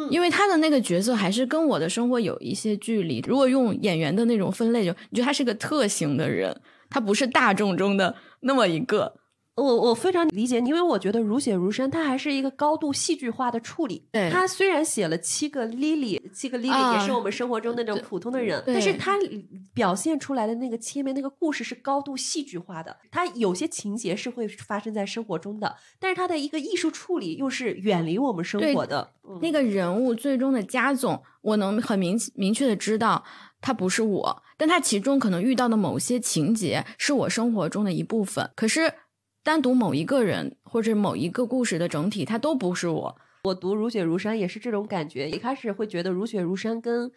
[0.09, 3.23] 因为他的那个角色还是跟我的生活有一些距离。
[3.27, 9.20] 如果用演员的那种分类，就你觉得他是个特型的人，他不是大众中的那么一个。
[9.55, 14.07] 我我非常理解，因为我觉得《如雪如山》它还是一个高度戏剧化的处理。
[14.11, 19.17] 对，他虽然写了七个 Lily，七个 Lily 也是我们生活中那种普通的人，但是他
[19.73, 22.95] 表现出来的那个切面那个故事是高度戏剧化的。
[23.11, 29.11] 他有些情节是会发生在生活中的，但是他的一个艺术处理又是远离我们生活的。
[29.41, 33.23] 那个人物最终的加总，我能很明明确的知道
[33.59, 38.49] 他不是我，但他其中可能遇到的某些情节是我生活中的一部分。
[38.55, 38.93] 可是。
[39.43, 43.17] 单独某一个人或者某一个故事的整体，它都不是我。
[43.43, 45.29] 我读《如雪如山》也是这种感觉。
[45.29, 47.09] 一开始会觉得《如雪如山》跟《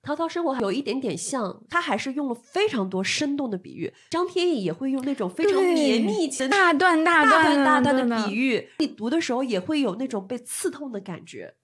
[0.00, 3.92] 涛涛生活》有一点点像，他还是用了非常多生动的比喻。
[4.10, 8.70] 张天翼也会用那种非常绵密的、大段大段大段的比喻。
[8.78, 11.54] 你读的时候也会有那种被刺痛的感觉。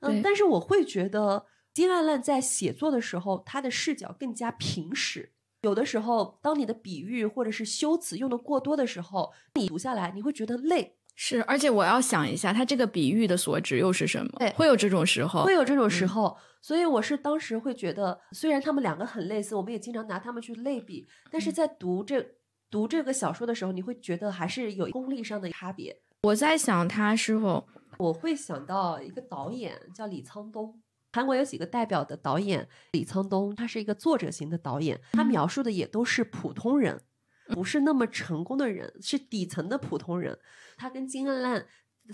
[0.00, 1.44] 嗯，但是我会觉得
[1.74, 5.31] 金爱烂在写作的时候，他的视角更加平实。
[5.62, 10.96] 有的时候，当你的比喻或者是修辞用的过多的时候，你读下来你会觉得累。
[11.14, 14.32] 是，而且我要想一下，他这个比喻的所指又是什么？
[14.38, 16.36] 对，会有这种时候，会有这种时候。
[16.60, 22.24] 所以我是当时会觉得，虽然他们两个很类似，我们也经常拿他们去类比，但是在读这
[22.70, 25.96] 读这个小说的时候，你会觉得还是有功力上的差别。
[26.22, 30.81] 我在想，他是否我会想到一个导演叫李沧东。
[31.12, 37.02] 韩国有几个代表的导演，李沧东，他是一个作者型的导演，他描述的也都是普通人，
[37.48, 40.38] 不是那么成功的人，是底层的普通人。
[40.78, 41.66] 他跟金恩烂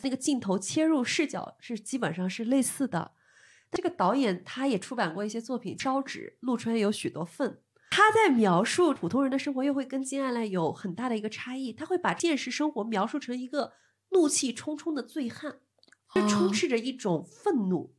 [0.02, 3.12] 那个镜头切入视角是基本上是类似的。
[3.70, 7.50] 这个导演他也出版过一些作品，《烧纸》《陆川有许多份》，
[7.90, 11.72] 他在描述普通人的生活，又会跟金爱烂有很大的一个差异。
[11.72, 13.74] 他会把现实生活描述成一个
[14.10, 15.60] 怒气冲冲的醉汉，
[16.12, 17.94] 就充斥着一种愤怒。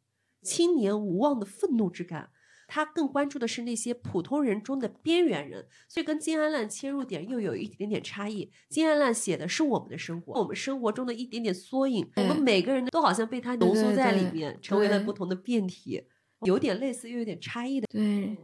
[0.50, 2.32] 青年无望的愤怒之感，
[2.68, 8.50] 他更关注的是那些普通人中的边缘人，所以跟金安烂切入点又有一点点差异。
[8.68, 16.02] 金安烂写的是我们的生活，我们生活中的一点点缩影，我们每个人都好像被他浓缩在里面，成为了不同的变体，
[16.48, 17.86] 有点类似又有点差异的。
[17.92, 18.36] 对，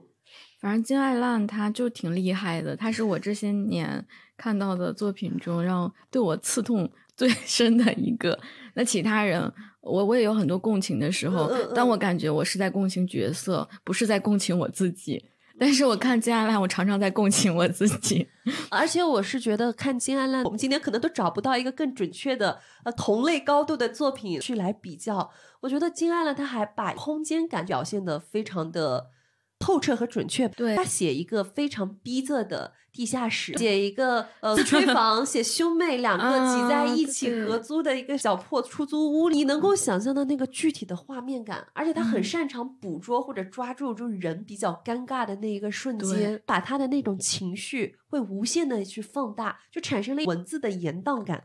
[0.59, 4.05] 反正金爱烂他就挺厉害的，他是我这些年
[4.37, 8.39] 看到的作品中让对我刺痛最深的一个。
[8.75, 9.51] 那其他人。
[9.85, 15.23] 我我也有很多共情的时候，但我感觉我是在共情角色，不是在共情我自己。
[15.57, 18.27] 但是我看金爱烂，我常常在共情我自己。
[18.69, 25.31] 而且我是觉得看金爱烂，我们今天可能都找不到一个更准确的呃同类高度的作品去来比较。
[25.61, 29.11] 我觉得金爱烂他还把空间感表现的非常的
[29.59, 30.47] 透彻和准确。
[30.49, 32.73] 对他写一个非常逼仄的。
[32.95, 51.43] 地下室写一个呃 炊房，写兄妹两个挤在一起合租的一个小破出租屋，你能够想象到那个具体的画面感，而且他很擅长捕捉或者抓住就是人比较尴尬的那一个瞬间，把他的那种情绪会无限的去放大，就产生了文字的延宕感。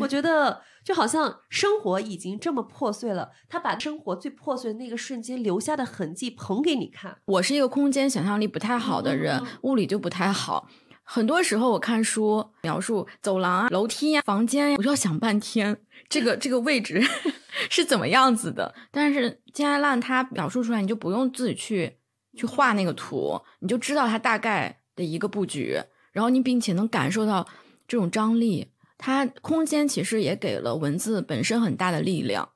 [0.00, 7.16] 我觉得就好像生活已经这么破碎了，他把生活最破碎的那个瞬间留下的痕迹捧给你看。
[7.24, 10.68] 我是一个空间想象力不太好的人，物理就不太好。
[11.02, 15.78] 很多时候我看书描述走廊啊、楼梯呀、房间呀，我就要想半天，
[16.08, 17.02] 这个这个位置
[17.70, 18.74] 是怎么样子的。
[18.90, 21.98] 但是金爱烂他描述出来，你就不用自己去
[22.36, 25.78] 去画那个图，你就知道它大概的一个布局，
[26.12, 27.46] 然后你并且能感受到
[27.88, 28.68] 这种张力。
[29.04, 32.48] 它空间其实也给了文字本身很大的力量。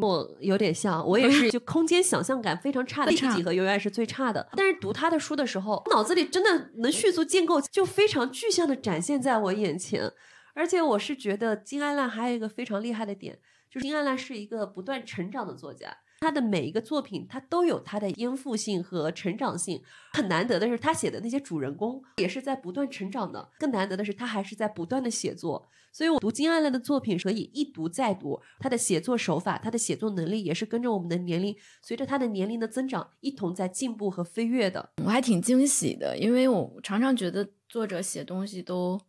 [0.00, 4.48] 我有点像，我也是，就空间想象感非常差的，一几何永远是最差的。
[4.56, 10.12] 但是读他的书的时候，脑子里真的能迅速建构，就非常具象的展现在我眼前。
[10.54, 13.38] 而且我是觉得金安烂还有一个非常厉害的点，
[13.70, 15.96] 就是金安烂是一个不断成长的作家。
[16.20, 19.80] 他的每一个作品，他都有他的颠覆性和成长性。
[20.14, 23.50] 很难得的是，他写的那些主人公也是在不断成长的。
[23.60, 25.68] 更难得的是，他还是在不断的写作。
[25.92, 28.40] 所以我读金爱烂的作品，可以一读再读。
[28.58, 34.90] 他的写作手法，他的写作能力，也是跟着我们的年龄，随着他的年龄的增长，一同在进步和飞跃的。
[35.04, 39.00] 我还挺惊喜的，因为我常常觉得作者写东西都。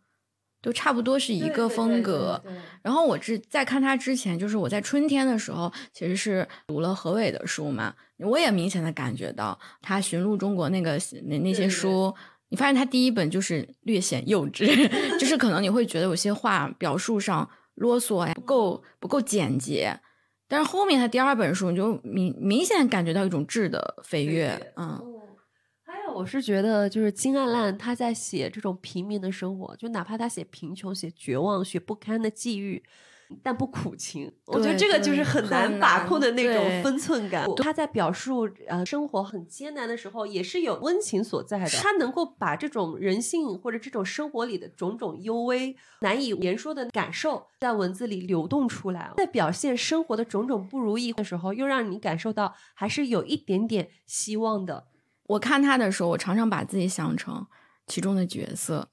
[0.63, 2.41] 都差不多是一个风格，
[2.81, 12.15] 然后我之在看他之前，就是我在春天的时候，其实是读了何伟的书嘛，我也明显的感觉到他寻路中国那个那那些书，
[12.53, 14.87] 你发现他第一本就是略显幼稚，
[15.17, 19.99] 就是可能你会觉得有些话表述上啰嗦呀，不够不够简洁，
[20.47, 25.01] 但是后面他第二本书，你就明明显感觉到一种质的飞跃，嗯。
[26.15, 32.83] 我是觉得，就是金爱烂他在写这种平民的生活，就哪怕他写贫穷、写绝望、写不堪的际遇，
[33.41, 34.31] 但不苦情。
[34.45, 37.47] 我觉得这个就是很难把控的那种分寸感。
[37.57, 41.69] 他在表述呃生活很艰难的时候，也是有温情所在的。
[41.69, 54.87] 他能够把这种人性或者这种生活里的种种幽微、难以言说的感受，在文字里流动出来，在表现生活的种种不如意的时候，又让你感受到还是有一点点希望的。
[55.27, 57.47] 我看他的时候，我常常把自己想成
[57.87, 58.89] 其中的角色，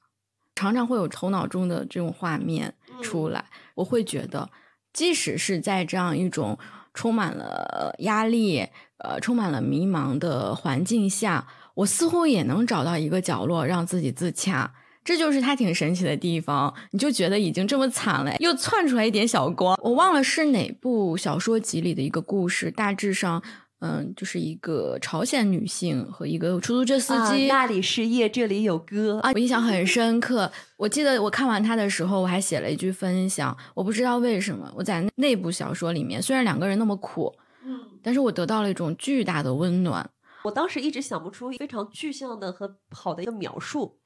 [0.55, 3.44] 常常会有头脑中的这种画面出来。
[3.74, 4.51] 我会觉得，
[4.92, 6.59] 即使是在这样一种
[6.94, 8.66] 充满了压力、
[8.98, 14.72] 呃，充满了迷茫的环境下，我似乎也能找到一个角落让自己自洽。
[15.03, 16.74] 这就是他挺神奇的地方。
[16.90, 19.78] 你就觉得已经这么惨了，又窜出来一点小光。
[19.82, 23.42] 我忘了是哪部小说集里的一个故事，大致上。
[23.81, 27.47] 嗯，就是一个朝鲜女性和一个出租车司机。
[27.47, 29.33] 那里是夜，这里有歌啊！
[29.35, 30.51] 我印象很深刻。
[30.76, 33.57] 我记得我看完他的时候，我还写了一句分享。
[33.74, 40.11] 我不知道为什么，我在那部小说里面，虽然两个人那么苦，嗯，但是我得到了一种巨大的温暖。
[40.45, 43.99] 我当时一直想不出非常具象的和好的一个描述。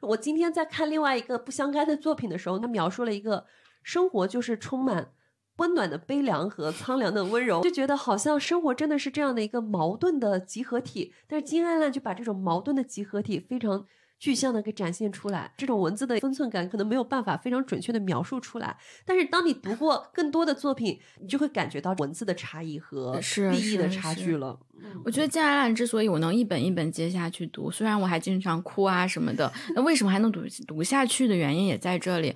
[0.00, 3.46] 我今天在看另外一个不相干的作品的时候，他描述了一个
[3.84, 5.12] 生活，就是充满。
[5.56, 11.12] 温暖的悲凉和苍凉的温柔，就觉得好像生活真的是这样的一个矛盾的集合体。
[11.28, 13.84] 但是金爱烂就把这种矛盾的集合体非常
[14.18, 15.52] 具象的给展现出来。
[15.58, 18.76] 这种文字的分寸感可能没有办法非常准确的描述出来。
[19.04, 23.20] 但是当你读过更多的作品，你就会感觉到文字的差异和
[23.54, 24.58] 意义的差距了。
[25.04, 32.34] 我觉得金爱烂之所以我能一本一本接下去读，虽然我还经常哭啊什么的，那为什么还能读读下去的原因也在这里。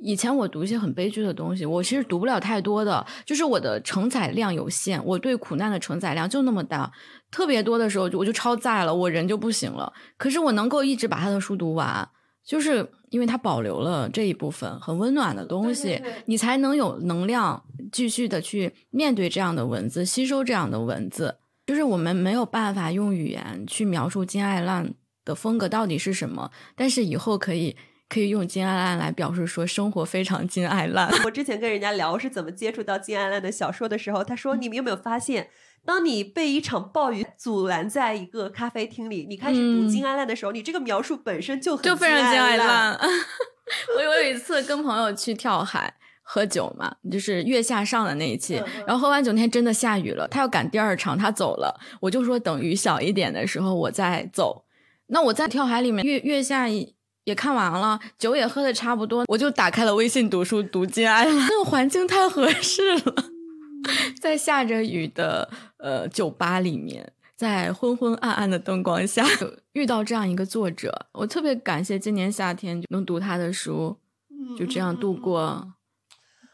[0.00, 6.90] 以前我读一些很悲剧的东西，我其实读不了太多的，就是我的承载量有限，我对苦难的承载量就那么大。
[7.30, 9.92] 特别多的时候，我就超载了，我人就不行了。
[10.16, 12.08] 可是我能够一直把他的书读完，
[12.44, 21.36] 就是因为他保留了这一部分很温暖的东西，你才能有能量继续的去面对这样的文字，吸收这样的文字。
[21.66, 24.94] 就是我们没有办法用语言去描述金爱烂
[25.24, 27.76] 的风格到底是什么，但是以后可以。
[28.08, 31.10] 可以用金爱烂来表示说生活非常金爱烂。
[31.24, 35.50] 我之前跟人家聊是怎么接触到金爱烂的小说的时候，他说：“你们有没有发现，
[35.84, 42.98] 当你被一场暴雨阻拦在一个咖啡厅里，你开始读金爱烂的时候，你这个描述本身就很就非常金爱烂。
[43.96, 45.92] ”我有一次跟朋友去跳海
[46.22, 48.54] 喝酒嘛，就是月下上的那一期，
[48.86, 54.64] 然后喝完酒那天真的下雨了，他要赶第二场，他走了，我就说等雨小一点的时候我再走。
[55.08, 56.66] 那我在跳海里面月月下。
[57.28, 61.30] 也看完了，酒也喝的差不多，我就打开了微信读书读金爱了。
[61.46, 63.14] 那个环境太合适了，
[64.18, 69.26] 在下着雨的呃酒吧里面，在昏昏暗暗的灯光下
[69.72, 73.98] 遇到这样一个作者，我特别感谢今年夏天能读他的书，
[74.58, 75.74] 就这样度过。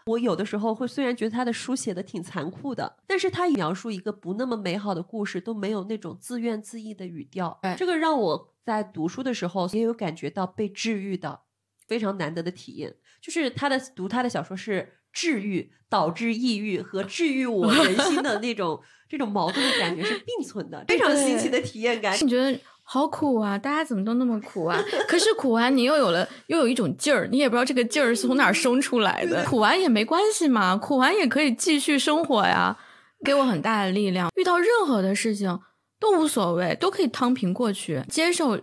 [0.06, 11.40] 我有的时候会虽然觉得他的书写的挺残酷的，但是他描述一个不那么美好的故事都没有那种自怨自艾的语调，这个让我在读书的时候也有感觉到被治愈的
[11.86, 12.94] 非常难得的体验。
[13.20, 22.16] 就是他的读他的小说是治愈导致抑郁和治愈我人心的那种这种矛盾的感觉是并存的，非常新奇的体验感。
[22.20, 22.58] 你觉得？
[22.86, 23.56] 好苦啊！
[23.56, 24.78] 大家怎么都那么苦啊？
[25.08, 29.42] 可是苦完，你又有了，又有一种劲儿，你也不知道这个劲儿是从哪儿生出来的。
[29.46, 32.76] 苦完也没关系嘛，苦完也可以继续生活呀，
[33.24, 34.30] 给我很大的力量。
[34.36, 35.58] 遇到任何的事情
[36.04, 38.60] 都无所谓，都可以躺平过去，接受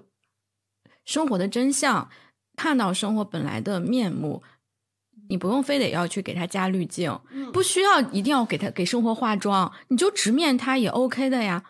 [1.04, 2.08] 生活的真相，
[2.56, 4.44] 看到生活本来的面目。
[5.28, 11.64] 你不用非得要去给他加滤镜，嗯不需要一定要给他给生活化妆，你就直面他也 OK 的呀。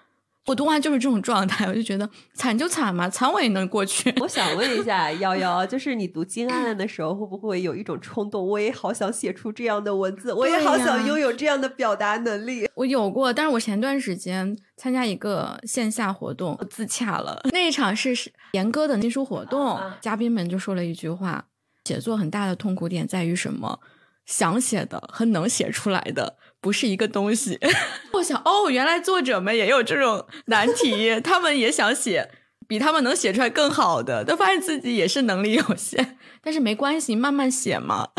[0.48, 4.12] 我读完就是这种状态，我就觉得惨就惨嘛，惨我也能过去。
[4.20, 8.46] 我想问一下 瑶瑶，就是你读金安安的时候，会不会有一种冲动？
[8.46, 12.68] 我也好想写出这样的文字，我也好想拥有这样的表达能力。
[12.76, 17.39] 我有过，但是我前段时间参加一个线下活动，我自洽了。
[17.54, 21.46] 那一场是是严哥的新书活动，啊嘉宾们就说了一句话：
[21.86, 23.80] 写作很大的痛苦点在于什么？
[24.26, 27.59] 想写的和能写出来的不是一个东西。
[28.14, 32.30] 我想，哦，原来作者们也有这种难题， 他们也想写
[32.68, 36.18] 比他们能写出来更好的，但发现自己也是能力有限。
[36.41, 38.09] 但是没关系，慢慢写嘛。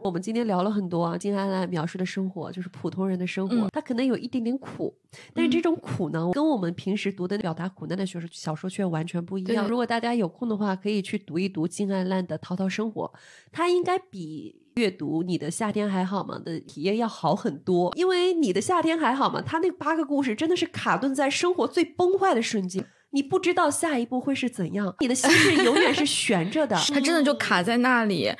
[0.00, 4.94] 我们今天聊了很多啊，金安兰描述的生活就是普通人的生活，嗯它可能有一点点苦，
[5.34, 9.66] 但是这种苦呢，跟我们平时读的表达苦难的小说小说却完全不一样。
[9.66, 13.12] 如果大家有空的话，可以去读一读金安兰的《淘淘生活》，
[13.50, 19.42] 它应该比阅读你的夏天还好吗的体验要好很多，因为你的夏天还好吗？
[19.44, 22.86] 它那八个故事真的是卡顿在生活最崩坏的瞬间。
[23.10, 26.76] 你不知道下一步会是怎样，你的心是永远是悬着的。
[26.94, 28.30] 它真的就卡在那里，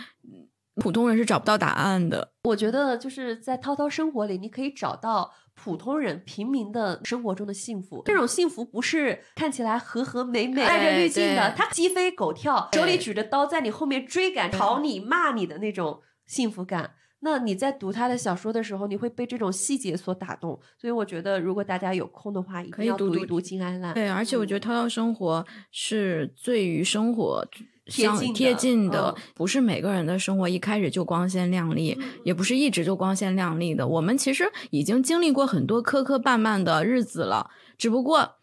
[0.76, 2.32] 普通人是找不到答案的。
[2.44, 8.02] 我觉得就是在涛涛生活里，你可以找到普通人、平民的生活中的幸福。
[8.04, 16.92] 这种幸福不是看起来和和美美、带着滤镜的，对他鸡飞狗跳，手里举着刀在你后面追赶、吵你、骂你的那种幸福感。
[17.20, 20.60] 那你在读他的小说的时候，你会被这种细节所打动。
[20.80, 23.92] 所以我觉得，如果大家有空的话，一定可以读读要读一读金安兰。
[23.92, 27.44] 对，而且我觉得《涛涛生活》是最与生活
[27.86, 33.88] 相贴近的不是每个人的生活一开始就光鲜亮丽，也不是一直就光鲜亮丽的。
[33.88, 38.36] 我们其实已经经历过很多磕磕绊绊的日子了，只不过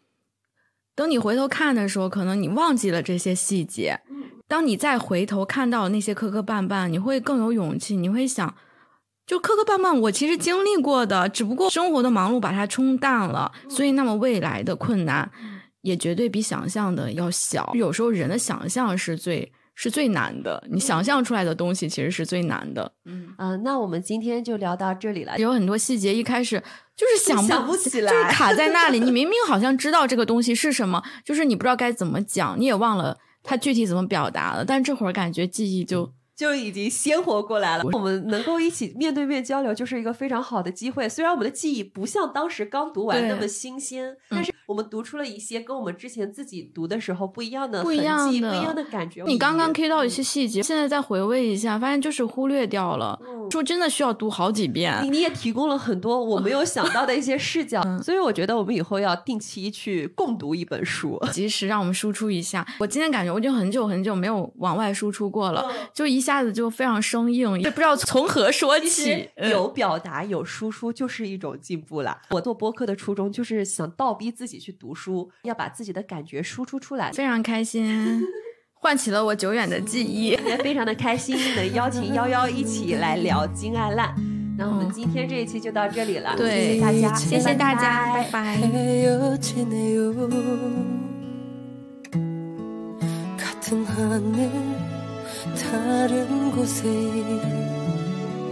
[0.94, 4.02] 等你回头看的时候，可能你忘记了这些细节。
[4.48, 8.56] 当你再回头看到那些磕磕绊绊，你会更有勇气，你会想。
[9.26, 15.28] 就磕磕绊绊，我其实经历过的，只不过生活的忙碌把它冲淡了，所以那么未来的困难
[15.82, 17.72] 也绝对比想象的要小。
[17.74, 22.92] 有时候人的想象是最是最难的，你想象出来的东西其实是最难的。
[23.06, 25.36] 嗯，嗯、那我们今天就聊到这里了。
[25.40, 26.62] 有很多细节一开始
[26.96, 29.00] 就是想不想不起来就是卡在那里。
[29.04, 34.66] 你明明好像知道这个东西是什么，就是你不知道该怎么讲，你也忘了他具体怎么表达了。
[34.66, 37.84] 但这会儿感觉记忆就就已经鲜活过来了。
[37.94, 41.08] 我们能够一起面对面交流，就是一个非常好的机会。
[41.08, 49.24] 虽然我们的记忆不像当时刚读完那么新鲜，但是我们读出了一些跟我们之前自己读的时候不一样的不一样的不一样的感觉。
[49.26, 53.20] 你刚刚 K 到一些细节，现在再回味一下，发现就是忽略掉了。
[53.26, 55.00] 嗯说真的需要读好几遍。
[55.04, 61.22] 你你也提供了很多我没有想到的一些视角，嗯所以我觉得我们以后要定期去共读一本书。
[61.32, 62.66] 及时让我们输出一下。
[62.80, 78.24] 我今天感觉我已经很久很久没有往外输出过了，就一一下子就非常生硬也不知道从何说起有表达有输出就是一种进步了我做播客的初衷就是想倒逼自己去读书要把自己的感觉输出出来非常开心
[78.74, 84.16] 唤起了我久远的记忆也非常的开心能邀请妖妖一起来聊金爱烂。
[84.58, 88.58] 那我们今天这一期就到这里了谢谢大家谢谢大家拜拜
[95.54, 96.88] 다른 곳에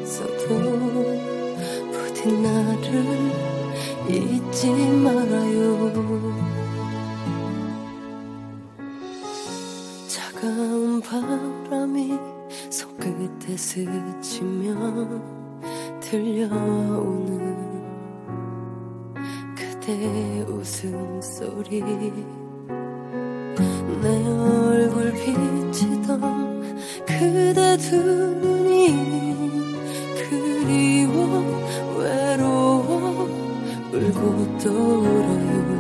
[0.04, 0.48] 있어도
[1.92, 3.32] 부디 나를
[4.10, 6.34] 잊지 말아요.
[10.08, 12.14] 차가운 바람이
[12.70, 14.76] 손끝에 스치며
[16.00, 17.34] 들려오는
[19.56, 21.82] 그대 웃음소리.
[24.02, 26.43] 내 얼굴 비치던
[27.20, 28.88] 그대 두 눈이
[30.18, 31.18] 그리워
[31.98, 33.30] 외로워
[33.92, 35.74] 울고 떠올아요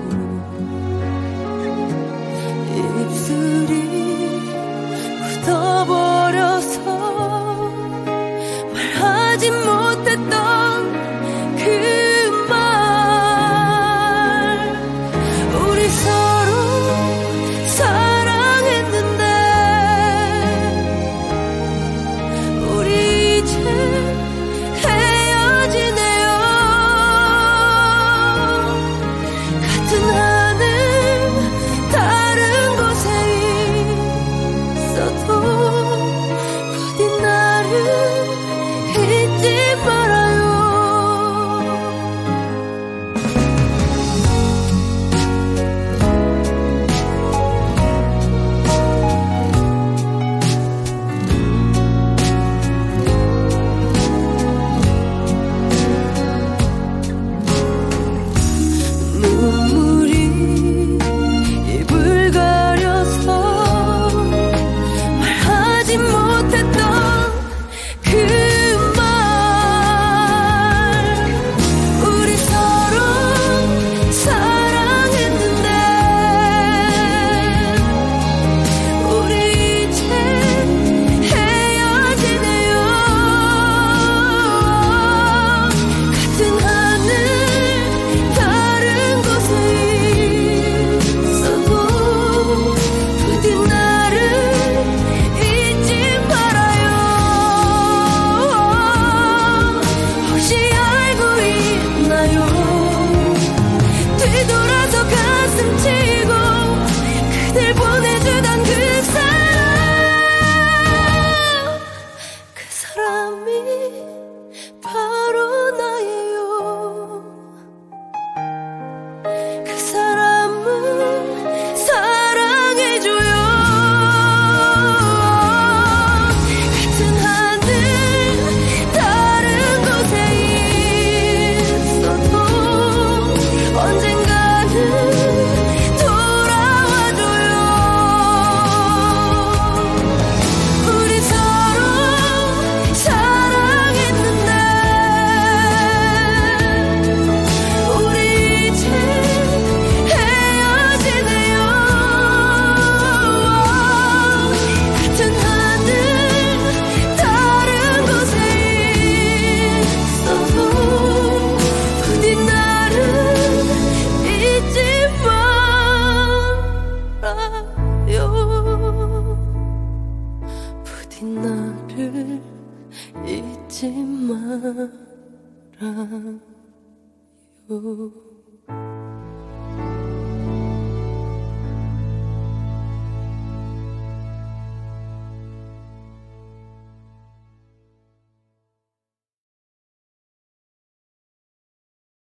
[2.76, 3.74] 입술이
[5.24, 6.03] 굳어버